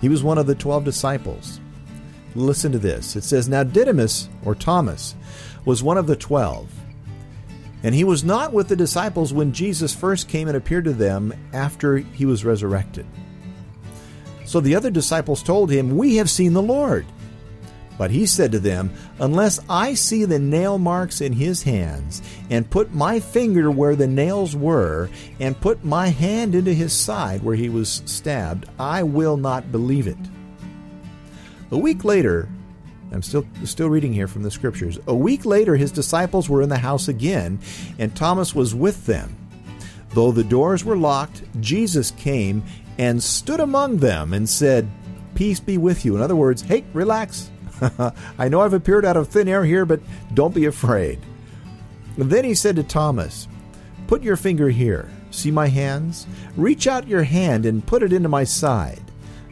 He 0.00 0.08
was 0.08 0.22
one 0.22 0.38
of 0.38 0.46
the 0.46 0.54
twelve 0.54 0.84
disciples. 0.84 1.60
Listen 2.34 2.72
to 2.72 2.78
this. 2.78 3.16
It 3.16 3.24
says, 3.24 3.48
Now 3.48 3.62
Didymus, 3.62 4.28
or 4.44 4.54
Thomas, 4.54 5.14
was 5.64 5.82
one 5.82 5.96
of 5.96 6.06
the 6.06 6.16
twelve. 6.16 6.70
And 7.82 7.94
he 7.94 8.04
was 8.04 8.24
not 8.24 8.52
with 8.52 8.68
the 8.68 8.76
disciples 8.76 9.32
when 9.32 9.52
Jesus 9.52 9.94
first 9.94 10.28
came 10.28 10.48
and 10.48 10.56
appeared 10.56 10.84
to 10.84 10.92
them 10.92 11.32
after 11.52 11.98
he 11.98 12.26
was 12.26 12.44
resurrected. 12.44 13.06
So 14.44 14.60
the 14.60 14.74
other 14.74 14.90
disciples 14.90 15.42
told 15.42 15.70
him, 15.70 15.96
We 15.96 16.16
have 16.16 16.30
seen 16.30 16.52
the 16.52 16.62
Lord. 16.62 17.06
But 17.98 18.10
he 18.10 18.26
said 18.26 18.52
to 18.52 18.58
them, 18.58 18.90
Unless 19.20 19.60
I 19.68 19.94
see 19.94 20.24
the 20.24 20.38
nail 20.38 20.78
marks 20.78 21.20
in 21.20 21.32
his 21.32 21.62
hands, 21.62 22.22
and 22.50 22.68
put 22.68 22.94
my 22.94 23.20
finger 23.20 23.70
where 23.70 23.96
the 23.96 24.06
nails 24.06 24.54
were, 24.54 25.08
and 25.40 25.60
put 25.60 25.84
my 25.84 26.08
hand 26.08 26.54
into 26.54 26.72
his 26.72 26.92
side 26.92 27.42
where 27.42 27.56
he 27.56 27.68
was 27.68 28.02
stabbed, 28.04 28.68
I 28.78 29.02
will 29.02 29.36
not 29.36 29.72
believe 29.72 30.06
it. 30.06 30.18
A 31.70 31.78
week 31.78 32.04
later, 32.04 32.48
I'm 33.12 33.22
still 33.22 33.46
still 33.64 33.88
reading 33.88 34.12
here 34.12 34.28
from 34.28 34.42
the 34.42 34.50
scriptures. 34.50 34.98
A 35.06 35.14
week 35.14 35.44
later 35.44 35.76
his 35.76 35.92
disciples 35.92 36.48
were 36.48 36.62
in 36.62 36.68
the 36.68 36.78
house 36.78 37.08
again, 37.08 37.58
and 37.98 38.14
Thomas 38.14 38.54
was 38.54 38.74
with 38.74 39.06
them. 39.06 39.34
Though 40.10 40.32
the 40.32 40.44
doors 40.44 40.84
were 40.84 40.96
locked, 40.96 41.42
Jesus 41.60 42.10
came 42.12 42.62
and 42.98 43.22
stood 43.22 43.60
among 43.60 43.98
them 43.98 44.32
and 44.32 44.48
said, 44.48 44.88
Peace 45.34 45.60
be 45.60 45.76
with 45.76 46.04
you. 46.04 46.16
In 46.16 46.22
other 46.22 46.36
words, 46.36 46.62
hey, 46.62 46.84
relax. 46.94 47.50
I 48.38 48.48
know 48.48 48.60
I've 48.60 48.72
appeared 48.72 49.04
out 49.04 49.16
of 49.16 49.28
thin 49.28 49.48
air 49.48 49.64
here, 49.64 49.84
but 49.84 50.00
don't 50.34 50.54
be 50.54 50.66
afraid. 50.66 51.18
Then 52.16 52.44
he 52.44 52.54
said 52.54 52.76
to 52.76 52.82
Thomas, 52.82 53.48
Put 54.06 54.22
your 54.22 54.36
finger 54.36 54.68
here. 54.68 55.10
See 55.30 55.50
my 55.50 55.68
hands? 55.68 56.26
Reach 56.56 56.86
out 56.86 57.08
your 57.08 57.24
hand 57.24 57.66
and 57.66 57.86
put 57.86 58.02
it 58.02 58.12
into 58.12 58.28
my 58.28 58.44
side. 58.44 59.02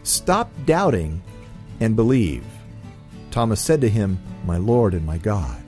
Stop 0.02 0.50
doubting 0.64 1.22
and 1.80 1.96
believe. 1.96 2.44
Thomas 3.30 3.60
said 3.60 3.80
to 3.80 3.88
him, 3.88 4.18
My 4.44 4.56
Lord 4.56 4.94
and 4.94 5.04
my 5.04 5.18
God. 5.18 5.62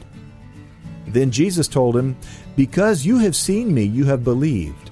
Then 1.08 1.30
Jesus 1.30 1.68
told 1.68 1.96
him, 1.96 2.16
Because 2.54 3.04
you 3.04 3.18
have 3.18 3.36
seen 3.36 3.74
me, 3.74 3.82
you 3.82 4.04
have 4.04 4.24
believed. 4.24 4.90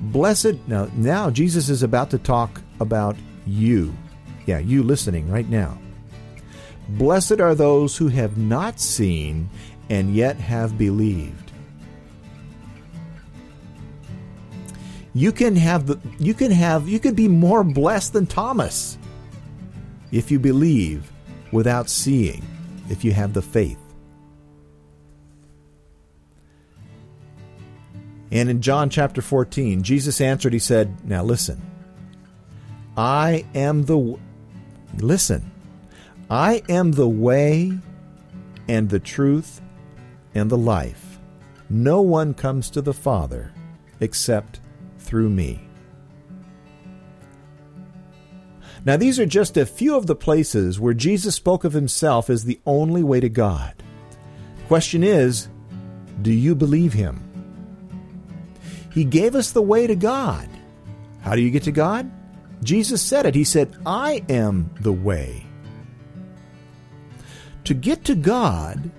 Blessed 0.00 0.56
now 0.66 0.88
now 0.94 1.30
Jesus 1.30 1.68
is 1.68 1.82
about 1.82 2.10
to 2.10 2.18
talk 2.18 2.60
about 2.80 3.16
you. 3.46 3.94
Yeah, 4.44 4.58
you 4.58 4.82
listening 4.82 5.28
right 5.30 5.48
now. 5.48 5.78
Blessed 6.88 7.40
are 7.40 7.54
those 7.54 7.96
who 7.96 8.08
have 8.08 8.38
not 8.38 8.78
seen 8.80 9.48
and 9.90 10.14
yet 10.14 10.36
have 10.36 10.78
believed. 10.78 11.52
You 15.14 15.32
can 15.32 15.56
have 15.56 15.86
the 15.86 15.98
you 16.18 16.34
can 16.34 16.50
have 16.50 16.88
you 16.88 17.00
can 17.00 17.14
be 17.14 17.26
more 17.26 17.64
blessed 17.64 18.12
than 18.12 18.26
Thomas 18.26 18.98
if 20.12 20.30
you 20.30 20.38
believe 20.38 21.10
without 21.52 21.88
seeing, 21.88 22.44
if 22.90 23.02
you 23.02 23.12
have 23.12 23.32
the 23.32 23.42
faith. 23.42 23.78
And 28.30 28.50
in 28.50 28.60
John 28.60 28.90
chapter 28.90 29.22
14, 29.22 29.82
Jesus 29.82 30.20
answered, 30.20 30.52
He 30.52 30.58
said, 30.58 31.08
Now 31.08 31.22
listen, 31.22 31.60
I 32.96 33.44
am 33.54 33.84
the. 33.84 34.18
Listen, 34.98 35.50
I 36.28 36.62
am 36.68 36.92
the 36.92 37.08
way 37.08 37.78
and 38.68 38.88
the 38.88 38.98
truth 38.98 39.60
and 40.34 40.50
the 40.50 40.58
life. 40.58 41.20
No 41.70 42.02
one 42.02 42.34
comes 42.34 42.70
to 42.70 42.82
the 42.82 42.94
Father 42.94 43.52
except 44.00 44.60
through 44.98 45.30
me. 45.30 45.62
Now, 48.84 48.96
these 48.96 49.18
are 49.18 49.26
just 49.26 49.56
a 49.56 49.66
few 49.66 49.96
of 49.96 50.06
the 50.06 50.14
places 50.14 50.78
where 50.78 50.94
Jesus 50.94 51.34
spoke 51.34 51.64
of 51.64 51.72
himself 51.72 52.30
as 52.30 52.44
the 52.44 52.60
only 52.66 53.02
way 53.02 53.18
to 53.20 53.28
God. 53.28 53.74
Question 54.68 55.02
is, 55.02 55.48
do 56.22 56.32
you 56.32 56.54
believe 56.54 56.92
him? 56.92 57.22
He 58.92 59.04
gave 59.04 59.34
us 59.34 59.50
the 59.50 59.62
way 59.62 59.86
to 59.86 59.96
God. 59.96 60.48
How 61.20 61.34
do 61.34 61.42
you 61.42 61.50
get 61.50 61.64
to 61.64 61.72
God? 61.72 62.10
Jesus 62.62 63.02
said 63.02 63.26
it. 63.26 63.34
He 63.34 63.44
said, 63.44 63.76
I 63.84 64.24
am 64.28 64.70
the 64.80 64.92
way. 64.92 65.45
To 67.66 67.74
get 67.74 68.04
to 68.04 68.14
God, 68.14 68.92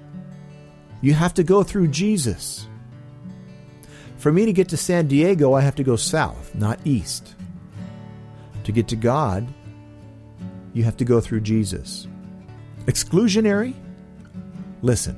you 1.00 1.14
have 1.14 1.34
to 1.36 1.44
go 1.44 1.64
through 1.64 1.88
Jesus. 1.88 2.68
For 4.18 4.30
me 4.30 4.46
to 4.46 4.52
get 4.52 4.68
to 4.70 4.78
San 4.78 5.08
Diego, 5.08 5.54
I 5.54 5.62
have 5.62 5.76
to 5.76 5.86
go 5.86 5.96
south, 5.96 6.54
not 6.54 6.78
east. 6.84 7.34
To 8.66 8.74
get 8.74 8.90
to 8.90 8.98
God, 8.98 9.48
you 10.74 10.84
have 10.84 10.98
to 10.98 11.06
go 11.06 11.22
through 11.22 11.42
Jesus. 11.42 12.10
Exclusionary? 12.88 13.74
Listen. 14.82 15.18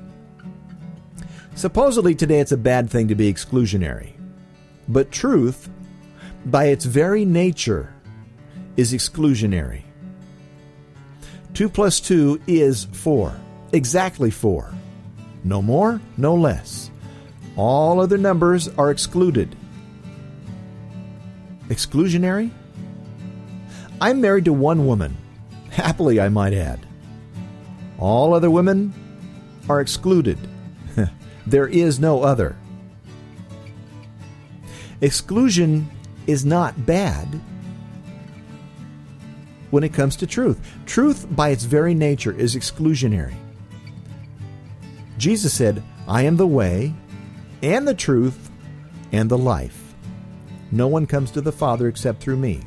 Supposedly 1.55 2.13
today 2.13 2.41
it's 2.41 2.51
a 2.51 2.57
bad 2.57 2.87
thing 2.87 3.07
to 3.07 3.15
be 3.15 3.33
exclusionary. 3.33 4.11
But 4.87 5.09
truth, 5.09 5.71
by 6.45 6.65
its 6.65 6.85
very 6.85 7.25
nature, 7.25 7.95
is 8.77 8.93
exclusionary. 8.93 9.85
2 11.53 11.69
plus 11.69 11.99
2 11.99 12.41
is 12.47 12.85
4. 12.91 13.33
Exactly 13.73 14.31
4. 14.31 14.73
No 15.43 15.61
more, 15.61 16.01
no 16.17 16.35
less. 16.35 16.91
All 17.55 17.99
other 17.99 18.17
numbers 18.17 18.67
are 18.77 18.91
excluded. 18.91 19.55
Exclusionary? 21.67 22.51
I'm 24.01 24.21
married 24.21 24.45
to 24.45 24.53
one 24.53 24.85
woman. 24.85 25.17
Happily, 25.69 26.19
I 26.19 26.29
might 26.29 26.53
add. 26.53 26.85
All 27.97 28.33
other 28.33 28.49
women 28.49 28.93
are 29.67 29.81
excluded. 29.81 30.37
there 31.47 31.67
is 31.67 31.99
no 31.99 32.23
other. 32.23 32.55
Exclusion 35.01 35.89
is 36.27 36.45
not 36.45 36.85
bad 36.85 37.39
when 39.71 39.83
it 39.83 39.93
comes 39.93 40.15
to 40.17 40.27
truth. 40.27 40.59
Truth, 40.85 41.27
by 41.35 41.49
its 41.49 41.63
very 41.63 41.93
nature, 41.93 42.31
is 42.31 42.55
exclusionary. 42.55 43.35
Jesus 45.17 45.53
said, 45.53 45.83
I 46.07 46.23
am 46.23 46.37
the 46.37 46.47
way, 46.47 46.93
and 47.61 47.87
the 47.87 47.93
truth, 47.93 48.49
and 49.11 49.29
the 49.29 49.37
life. 49.37 49.93
No 50.71 50.87
one 50.87 51.05
comes 51.05 51.31
to 51.31 51.41
the 51.41 51.51
Father 51.51 51.87
except 51.87 52.21
through 52.21 52.37
me. 52.37 52.61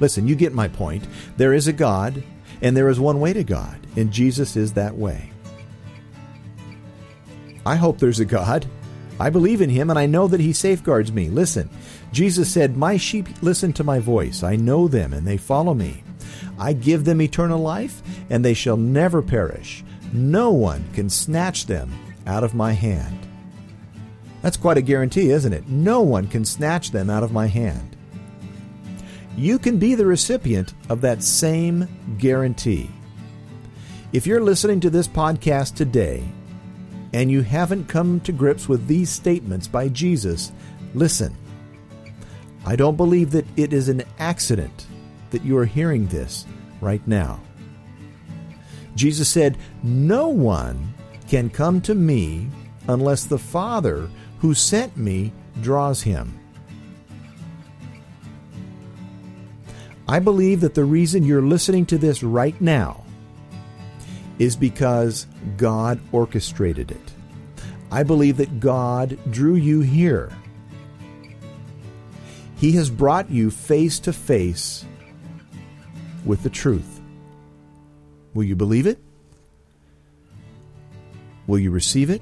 Listen, 0.00 0.26
you 0.26 0.34
get 0.34 0.54
my 0.54 0.68
point. 0.68 1.06
There 1.36 1.52
is 1.52 1.68
a 1.68 1.72
God, 1.72 2.22
and 2.62 2.76
there 2.76 2.88
is 2.88 2.98
one 2.98 3.20
way 3.20 3.32
to 3.32 3.44
God, 3.44 3.78
and 3.96 4.10
Jesus 4.10 4.56
is 4.56 4.72
that 4.72 4.96
way. 4.96 5.30
I 7.66 7.76
hope 7.76 7.98
there's 7.98 8.20
a 8.20 8.24
God. 8.24 8.66
I 9.18 9.28
believe 9.28 9.60
in 9.60 9.68
him, 9.68 9.90
and 9.90 9.98
I 9.98 10.06
know 10.06 10.26
that 10.28 10.40
he 10.40 10.54
safeguards 10.54 11.12
me. 11.12 11.28
Listen, 11.28 11.68
Jesus 12.12 12.52
said, 12.52 12.76
My 12.76 12.96
sheep 12.96 13.28
listen 13.42 13.72
to 13.74 13.84
my 13.84 13.98
voice. 13.98 14.42
I 14.42 14.56
know 14.56 14.88
them, 14.88 15.12
and 15.12 15.26
they 15.26 15.36
follow 15.36 15.74
me. 15.74 16.02
I 16.58 16.72
give 16.72 17.04
them 17.04 17.22
eternal 17.22 17.60
life, 17.60 18.02
and 18.28 18.44
they 18.44 18.54
shall 18.54 18.76
never 18.76 19.22
perish. 19.22 19.84
No 20.12 20.50
one 20.50 20.84
can 20.92 21.08
snatch 21.08 21.66
them 21.66 21.92
out 22.26 22.44
of 22.44 22.54
my 22.54 22.72
hand. 22.72 23.16
That's 24.42 24.56
quite 24.56 24.78
a 24.78 24.82
guarantee, 24.82 25.30
isn't 25.30 25.52
it? 25.52 25.68
No 25.68 26.00
one 26.00 26.26
can 26.26 26.44
snatch 26.44 26.90
them 26.90 27.10
out 27.10 27.22
of 27.22 27.32
my 27.32 27.46
hand. 27.46 27.96
You 29.36 29.58
can 29.58 29.78
be 29.78 29.94
the 29.94 30.06
recipient 30.06 30.74
of 30.88 31.00
that 31.02 31.22
same 31.22 31.88
guarantee. 32.18 32.90
If 34.12 34.26
you're 34.26 34.42
listening 34.42 34.80
to 34.80 34.90
this 34.90 35.06
podcast 35.06 35.76
today 35.76 36.24
and 37.12 37.30
you 37.30 37.42
haven't 37.42 37.88
come 37.88 38.20
to 38.20 38.32
grips 38.32 38.68
with 38.68 38.86
these 38.86 39.08
statements 39.08 39.68
by 39.68 39.88
Jesus, 39.88 40.52
listen. 40.94 41.36
I 42.64 42.76
don't 42.76 42.96
believe 42.96 43.30
that 43.30 43.46
it 43.56 43.72
is 43.72 43.88
an 43.88 44.02
accident 44.18 44.86
that 45.30 45.44
you 45.44 45.56
are 45.56 45.64
hearing 45.64 46.06
this 46.06 46.46
right 46.80 47.06
now. 47.06 47.40
Jesus 48.94 49.28
said, 49.28 49.56
No 49.82 50.28
one 50.28 50.94
can 51.28 51.48
come 51.48 51.80
to 51.82 51.94
me 51.94 52.48
unless 52.88 53.24
the 53.24 53.38
Father 53.38 54.08
who 54.40 54.54
sent 54.54 54.96
me 54.96 55.32
draws 55.62 56.02
him. 56.02 56.38
I 60.08 60.18
believe 60.18 60.60
that 60.62 60.74
the 60.74 60.84
reason 60.84 61.22
you're 61.22 61.40
listening 61.40 61.86
to 61.86 61.98
this 61.98 62.22
right 62.22 62.60
now 62.60 63.04
is 64.40 64.56
because 64.56 65.26
God 65.56 66.00
orchestrated 66.10 66.90
it. 66.90 67.12
I 67.92 68.02
believe 68.02 68.36
that 68.38 68.58
God 68.58 69.18
drew 69.30 69.54
you 69.54 69.82
here. 69.82 70.32
He 72.60 72.72
has 72.72 72.90
brought 72.90 73.30
you 73.30 73.50
face 73.50 73.98
to 74.00 74.12
face 74.12 74.84
with 76.26 76.42
the 76.42 76.50
truth. 76.50 77.00
Will 78.34 78.44
you 78.44 78.54
believe 78.54 78.86
it? 78.86 78.98
Will 81.46 81.58
you 81.58 81.70
receive 81.70 82.10
it? 82.10 82.20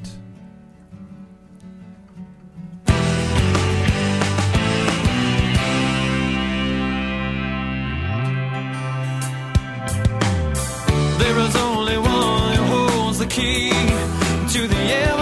There 11.19 11.39
is 11.41 11.57
only 11.57 11.99
one 11.99 12.55
who 12.55 12.87
holds 12.87 13.19
the 13.19 13.27
key 13.27 13.71
to 13.71 14.69
the 14.69 14.77
everlasting 14.77 15.18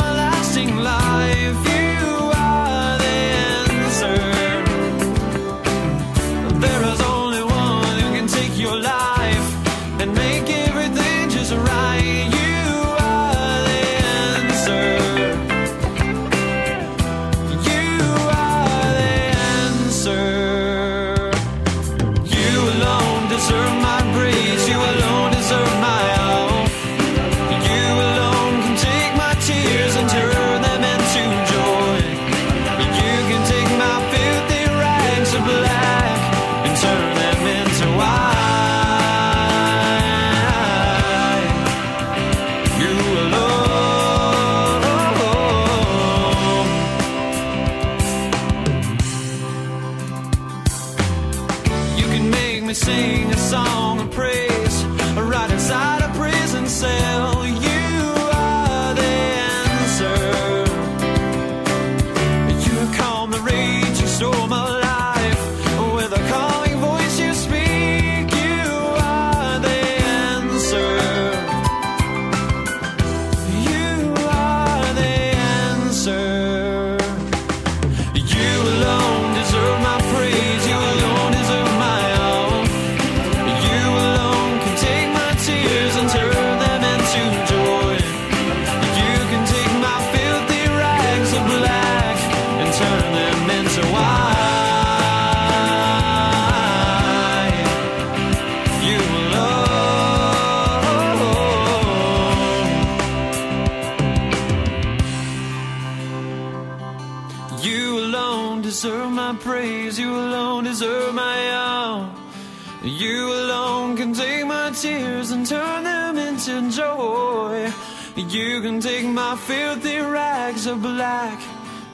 You 113.07 113.33
alone 113.33 113.97
can 113.97 114.13
take 114.13 114.45
my 114.47 114.71
tears 114.73 115.31
and 115.31 115.47
turn 115.47 115.85
them 115.85 116.19
into 116.19 116.55
joy. 116.73 117.73
You 118.17 118.61
can 118.63 118.81
take 118.81 119.07
my 119.07 119.37
filthy 119.37 119.99
rags 119.99 120.67
of 120.67 120.83
black 120.83 121.41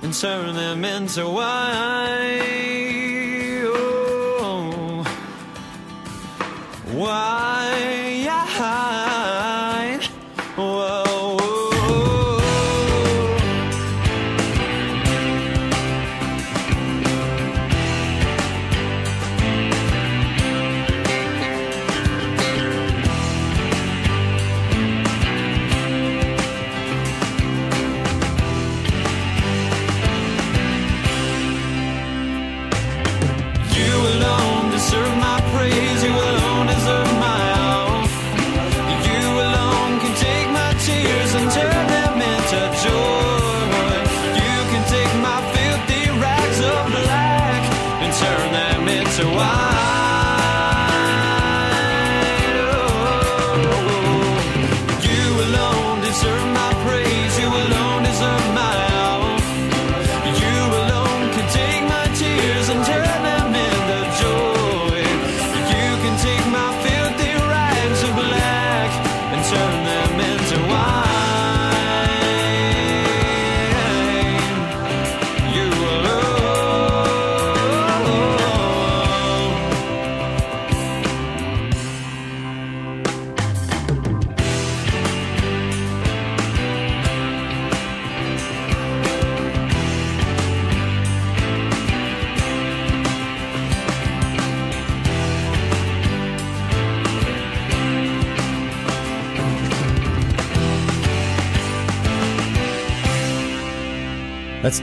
and 0.01 0.15
turn 0.15 0.55
them 0.55 0.85
into 0.87 1.29
white. 1.29 2.41
Oh. 3.67 5.05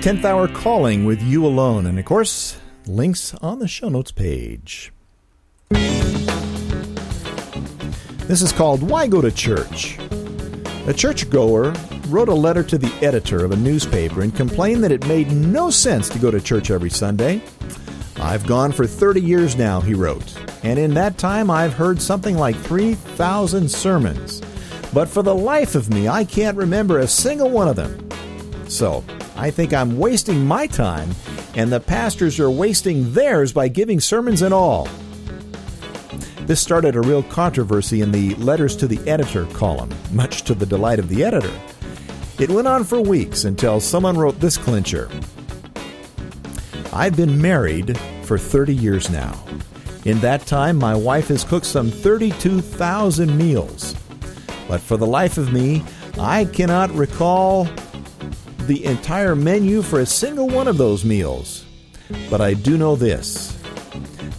10th 0.02 0.24
Hour 0.24 0.48
Calling 0.48 1.04
with 1.04 1.22
You 1.22 1.46
Alone. 1.46 1.86
And 1.86 2.00
of 2.00 2.06
course, 2.06 2.58
links 2.88 3.34
on 3.42 3.60
the 3.60 3.68
show 3.68 3.90
notes 3.90 4.14
page. 4.14 4.94
This 8.26 8.42
is 8.42 8.54
called 8.54 8.82
Why 8.82 9.08
Go 9.08 9.20
to 9.20 9.30
Church? 9.30 10.00
A 10.88 10.94
churchgoer 10.94 11.74
wrote 12.08 12.30
a 12.30 12.34
letter 12.34 12.64
to 12.64 12.78
the 12.78 12.94
editor 13.06 13.44
of 13.44 13.52
a 13.52 13.58
newspaper 13.58 14.22
and 14.22 14.34
complained 14.34 14.86
that 14.86 14.94
it 14.94 15.06
made 15.06 15.34
no 15.34 15.70
sense 15.70 16.08
to 16.10 16.20
go 16.20 16.32
to 16.32 16.40
church 16.40 16.72
every 16.72 16.90
Sunday. 16.90 17.42
I've 18.22 18.48
gone 18.48 18.72
for 18.72 18.88
30 18.88 19.20
years 19.20 19.58
now, 19.58 19.82
he 19.82 19.94
wrote. 19.96 20.34
and 20.64 20.80
in 20.80 20.94
that 20.94 21.18
time 21.18 21.52
I've 21.52 21.74
heard 21.74 22.02
something 22.02 22.38
like 22.38 22.56
3,000 22.56 23.70
sermons. 23.70 24.42
But 24.94 25.10
for 25.10 25.24
the 25.24 25.36
life 25.36 25.76
of 25.76 25.90
me, 25.90 26.08
I 26.08 26.24
can't 26.24 26.56
remember 26.56 27.00
a 27.00 27.08
single 27.08 27.50
one 27.50 27.68
of 27.68 27.76
them. 27.76 28.10
So, 28.70 29.04
I 29.40 29.52
think 29.52 29.74
I'm 29.74 29.98
wasting 29.98 30.46
my 30.46 30.68
time, 30.68 31.12
and 31.56 31.72
the 31.72 31.80
pastors 31.80 32.42
are 32.42 32.52
wasting 32.52 33.14
theirs 33.14 33.54
by 33.54 33.70
giving 33.70 34.02
sermons 34.02 34.42
and 34.42 34.54
all. 34.54 34.90
This 36.42 36.60
started 36.60 36.98
a 36.98 37.02
real 37.02 37.24
controversy 37.24 38.02
in 38.02 38.12
the 38.12 38.36
Letters 38.36 38.76
to 38.76 38.86
the 38.86 39.00
Editor 39.10 39.46
column, 39.54 39.96
much 40.12 40.42
to 40.42 40.54
the 40.54 40.66
delight 40.66 41.00
of 41.00 41.08
the 41.08 41.24
editor. 41.24 41.58
It 42.38 42.50
went 42.50 42.68
on 42.68 42.84
for 42.84 43.00
weeks 43.00 43.46
until 43.46 43.80
someone 43.80 44.18
wrote 44.18 44.42
this 44.42 44.58
clincher 44.58 45.10
I've 46.92 47.16
been 47.16 47.42
married 47.42 47.98
for 48.24 48.38
30 48.38 48.76
years 48.76 49.10
now. 49.10 49.42
In 50.04 50.20
that 50.20 50.48
time, 50.48 50.76
my 50.76 50.96
wife 50.96 51.30
has 51.30 51.46
cooked 51.46 51.66
some 51.66 51.90
32,000 51.90 53.38
meals. 53.38 53.96
But 54.68 54.82
for 54.82 54.98
the 54.98 55.08
life 55.08 55.38
of 55.38 55.54
me, 55.54 55.82
I 56.20 56.44
cannot 56.44 56.92
recall 56.92 57.70
the 58.70 58.86
entire 58.86 59.34
menu 59.34 59.82
for 59.82 60.00
a 60.00 60.06
single 60.06 60.48
one 60.48 60.68
of 60.68 60.78
those 60.78 61.04
meals. 61.04 61.66
But 62.30 62.40
I 62.40 62.54
do 62.54 62.78
know 62.78 62.96
this 62.96 63.58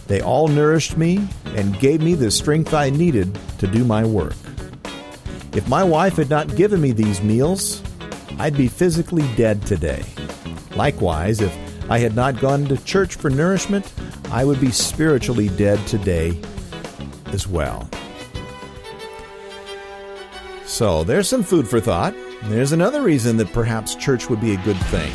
they 0.07 0.21
all 0.21 0.47
nourished 0.47 0.95
me 0.95 1.27
and 1.47 1.77
gave 1.79 2.01
me 2.01 2.15
the 2.15 2.31
strength 2.31 2.73
I 2.73 2.91
needed 2.91 3.37
to 3.59 3.67
do 3.67 3.83
my 3.83 4.05
work. 4.05 4.35
If 5.53 5.67
my 5.67 5.83
wife 5.83 6.15
had 6.15 6.29
not 6.29 6.55
given 6.55 6.79
me 6.79 6.93
these 6.93 7.21
meals, 7.21 7.83
I'd 8.39 8.55
be 8.55 8.69
physically 8.69 9.27
dead 9.35 9.65
today. 9.65 10.03
Likewise, 10.77 11.41
if 11.41 11.53
I 11.91 11.99
had 11.99 12.15
not 12.15 12.39
gone 12.39 12.65
to 12.67 12.77
church 12.85 13.15
for 13.15 13.29
nourishment, 13.29 13.91
I 14.31 14.45
would 14.45 14.61
be 14.61 14.71
spiritually 14.71 15.49
dead 15.49 15.85
today 15.87 16.39
as 17.33 17.49
well. 17.49 17.89
So, 20.65 21.03
there's 21.03 21.27
some 21.27 21.43
food 21.43 21.67
for 21.67 21.81
thought. 21.81 22.15
There's 22.43 22.71
another 22.71 23.01
reason 23.01 23.37
that 23.37 23.53
perhaps 23.53 23.95
church 23.95 24.29
would 24.29 24.41
be 24.41 24.53
a 24.53 24.57
good 24.57 24.77
thing. 24.87 25.11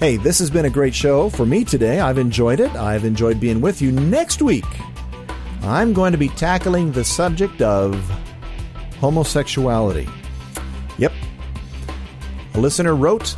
Hey, 0.00 0.16
this 0.16 0.38
has 0.40 0.50
been 0.50 0.64
a 0.64 0.70
great 0.70 0.94
show 0.94 1.28
for 1.28 1.46
me 1.46 1.64
today. 1.64 2.00
I've 2.00 2.18
enjoyed 2.18 2.58
it. 2.58 2.74
I've 2.74 3.04
enjoyed 3.04 3.38
being 3.38 3.60
with 3.60 3.80
you. 3.80 3.92
Next 3.92 4.42
week, 4.42 4.64
I'm 5.62 5.92
going 5.92 6.10
to 6.10 6.18
be 6.18 6.28
tackling 6.30 6.90
the 6.90 7.04
subject 7.04 7.62
of 7.62 7.94
homosexuality. 8.98 10.08
Yep. 10.98 11.12
A 12.54 12.58
listener 12.58 12.96
wrote 12.96 13.36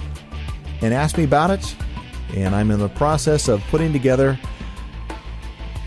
and 0.80 0.94
asked 0.94 1.18
me 1.18 1.24
about 1.24 1.50
it, 1.50 1.76
and 2.34 2.54
I'm 2.54 2.70
in 2.70 2.78
the 2.78 2.88
process 2.88 3.48
of 3.48 3.60
putting 3.64 3.92
together 3.92 4.38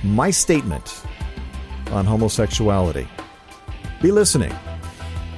my 0.04 0.30
statement 0.30 1.02
on 1.92 2.06
homosexuality. 2.06 3.08
Be 4.02 4.12
listening. 4.12 4.54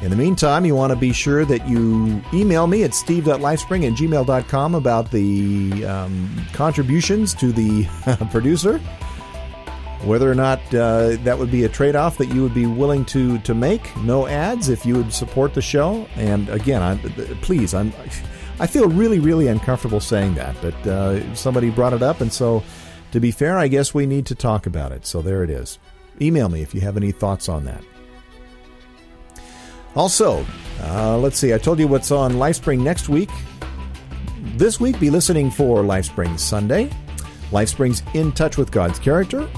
In 0.01 0.09
the 0.09 0.15
meantime, 0.15 0.65
you 0.65 0.75
want 0.75 0.91
to 0.93 0.95
be 0.95 1.11
sure 1.11 1.43
that 1.43 1.67
you 1.67 2.21
email 2.33 2.67
me 2.67 2.83
at 2.83 2.95
steve.lifespring 2.95 3.85
at 3.85 3.97
gmail.com 3.97 4.75
about 4.75 5.11
the 5.11 5.85
um, 5.85 6.45
contributions 6.53 7.33
to 7.35 7.51
the 7.51 7.85
producer. 8.31 8.79
Whether 10.05 10.31
or 10.31 10.35
not 10.35 10.59
uh, 10.73 11.17
that 11.23 11.37
would 11.37 11.51
be 11.51 11.65
a 11.65 11.69
trade 11.69 11.97
off 11.97 12.17
that 12.19 12.29
you 12.29 12.41
would 12.41 12.53
be 12.53 12.65
willing 12.65 13.03
to, 13.05 13.39
to 13.39 13.53
make. 13.53 13.93
No 13.97 14.25
ads 14.25 14.69
if 14.69 14.85
you 14.85 14.95
would 14.95 15.11
support 15.11 15.53
the 15.53 15.61
show. 15.61 16.07
And 16.15 16.47
again, 16.47 16.81
I'm, 16.81 16.99
please, 17.41 17.73
I'm, 17.73 17.91
I 18.59 18.67
feel 18.67 18.87
really, 18.87 19.19
really 19.19 19.47
uncomfortable 19.47 19.99
saying 19.99 20.35
that, 20.35 20.55
but 20.61 20.87
uh, 20.87 21.35
somebody 21.35 21.69
brought 21.69 21.91
it 21.91 22.01
up. 22.01 22.21
And 22.21 22.31
so, 22.31 22.63
to 23.11 23.19
be 23.19 23.31
fair, 23.31 23.57
I 23.57 23.67
guess 23.67 23.93
we 23.93 24.05
need 24.05 24.25
to 24.27 24.35
talk 24.35 24.65
about 24.65 24.93
it. 24.93 25.05
So 25.05 25.21
there 25.21 25.43
it 25.43 25.49
is. 25.49 25.77
Email 26.21 26.47
me 26.47 26.61
if 26.61 26.73
you 26.73 26.79
have 26.81 26.95
any 26.95 27.11
thoughts 27.11 27.49
on 27.49 27.65
that. 27.65 27.83
Also, 29.95 30.45
uh, 30.83 31.17
let's 31.17 31.37
see, 31.37 31.53
I 31.53 31.57
told 31.57 31.79
you 31.79 31.87
what's 31.87 32.11
on 32.11 32.33
LifeSpring 32.33 32.79
next 32.79 33.09
week. 33.09 33.29
This 34.55 34.79
week, 34.79 34.99
be 34.99 35.09
listening 35.09 35.51
for 35.51 35.83
LifeSpring 35.83 36.39
Sunday, 36.39 36.89
LifeSpring's 37.51 38.03
In 38.13 38.31
Touch 38.31 38.57
with 38.57 38.71
God's 38.71 38.99
Character, 38.99 39.49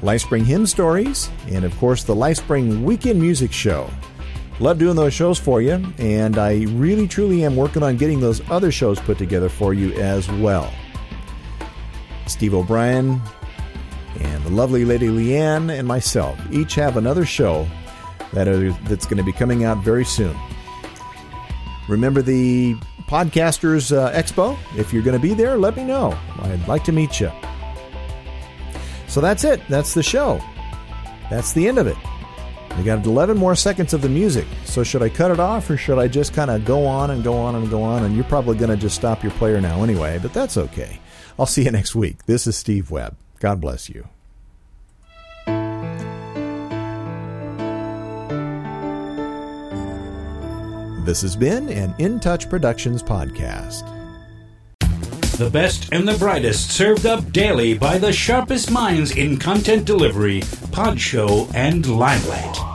LifeSpring 0.00 0.44
Hymn 0.44 0.66
Stories, 0.66 1.30
and 1.48 1.64
of 1.64 1.76
course, 1.78 2.04
the 2.04 2.14
LifeSpring 2.14 2.82
Weekend 2.82 3.20
Music 3.20 3.52
Show. 3.52 3.90
Love 4.60 4.78
doing 4.78 4.94
those 4.94 5.12
shows 5.12 5.38
for 5.38 5.60
you, 5.60 5.84
and 5.98 6.38
I 6.38 6.64
really 6.68 7.08
truly 7.08 7.44
am 7.44 7.56
working 7.56 7.82
on 7.82 7.96
getting 7.96 8.20
those 8.20 8.48
other 8.50 8.70
shows 8.70 9.00
put 9.00 9.18
together 9.18 9.48
for 9.48 9.74
you 9.74 9.92
as 9.94 10.30
well. 10.30 10.72
Steve 12.26 12.54
O'Brien 12.54 13.20
and 14.20 14.44
the 14.44 14.50
lovely 14.50 14.84
Lady 14.84 15.08
Leanne 15.08 15.76
and 15.76 15.86
myself 15.86 16.38
each 16.52 16.74
have 16.76 16.96
another 16.96 17.24
show 17.24 17.66
that 18.32 18.48
are, 18.48 18.72
that's 18.84 19.06
going 19.06 19.18
to 19.18 19.22
be 19.22 19.32
coming 19.32 19.64
out 19.64 19.78
very 19.78 20.04
soon. 20.04 20.36
Remember 21.88 22.22
the 22.22 22.74
Podcasters 23.06 23.96
uh, 23.96 24.10
Expo? 24.12 24.58
If 24.76 24.92
you're 24.92 25.02
going 25.02 25.16
to 25.16 25.22
be 25.22 25.34
there, 25.34 25.58
let 25.58 25.76
me 25.76 25.84
know. 25.84 26.18
I'd 26.40 26.66
like 26.68 26.84
to 26.84 26.92
meet 26.92 27.20
you. 27.20 27.30
So 29.08 29.20
that's 29.20 29.44
it. 29.44 29.60
That's 29.68 29.92
the 29.92 30.02
show. 30.02 30.40
That's 31.28 31.52
the 31.52 31.68
end 31.68 31.78
of 31.78 31.86
it. 31.86 31.96
We 32.78 32.84
got 32.84 33.04
11 33.04 33.36
more 33.36 33.54
seconds 33.54 33.92
of 33.92 34.00
the 34.00 34.08
music. 34.08 34.46
So 34.64 34.82
should 34.82 35.02
I 35.02 35.10
cut 35.10 35.30
it 35.30 35.38
off 35.38 35.68
or 35.68 35.76
should 35.76 35.98
I 35.98 36.08
just 36.08 36.32
kind 36.32 36.50
of 36.50 36.64
go 36.64 36.86
on 36.86 37.10
and 37.10 37.22
go 37.22 37.34
on 37.34 37.54
and 37.54 37.68
go 37.68 37.82
on? 37.82 38.04
And 38.04 38.14
you're 38.14 38.24
probably 38.24 38.56
going 38.56 38.70
to 38.70 38.76
just 38.76 38.96
stop 38.96 39.22
your 39.22 39.32
player 39.32 39.60
now 39.60 39.82
anyway, 39.82 40.18
but 40.22 40.32
that's 40.32 40.56
okay. 40.56 40.98
I'll 41.38 41.46
see 41.46 41.64
you 41.64 41.70
next 41.70 41.94
week. 41.94 42.24
This 42.24 42.46
is 42.46 42.56
Steve 42.56 42.90
Webb. 42.90 43.16
God 43.40 43.60
bless 43.60 43.90
you. 43.90 44.08
This 51.04 51.20
has 51.22 51.34
been 51.34 51.68
an 51.68 51.96
In 51.98 52.20
Touch 52.20 52.48
Productions 52.48 53.02
podcast. 53.02 53.82
The 55.36 55.50
best 55.50 55.92
and 55.92 56.06
the 56.06 56.16
brightest 56.16 56.70
served 56.70 57.06
up 57.06 57.32
daily 57.32 57.74
by 57.74 57.98
the 57.98 58.12
sharpest 58.12 58.70
minds 58.70 59.16
in 59.16 59.36
content 59.36 59.84
delivery, 59.84 60.42
pod 60.70 61.00
show, 61.00 61.48
and 61.54 61.84
limelight. 61.86 62.71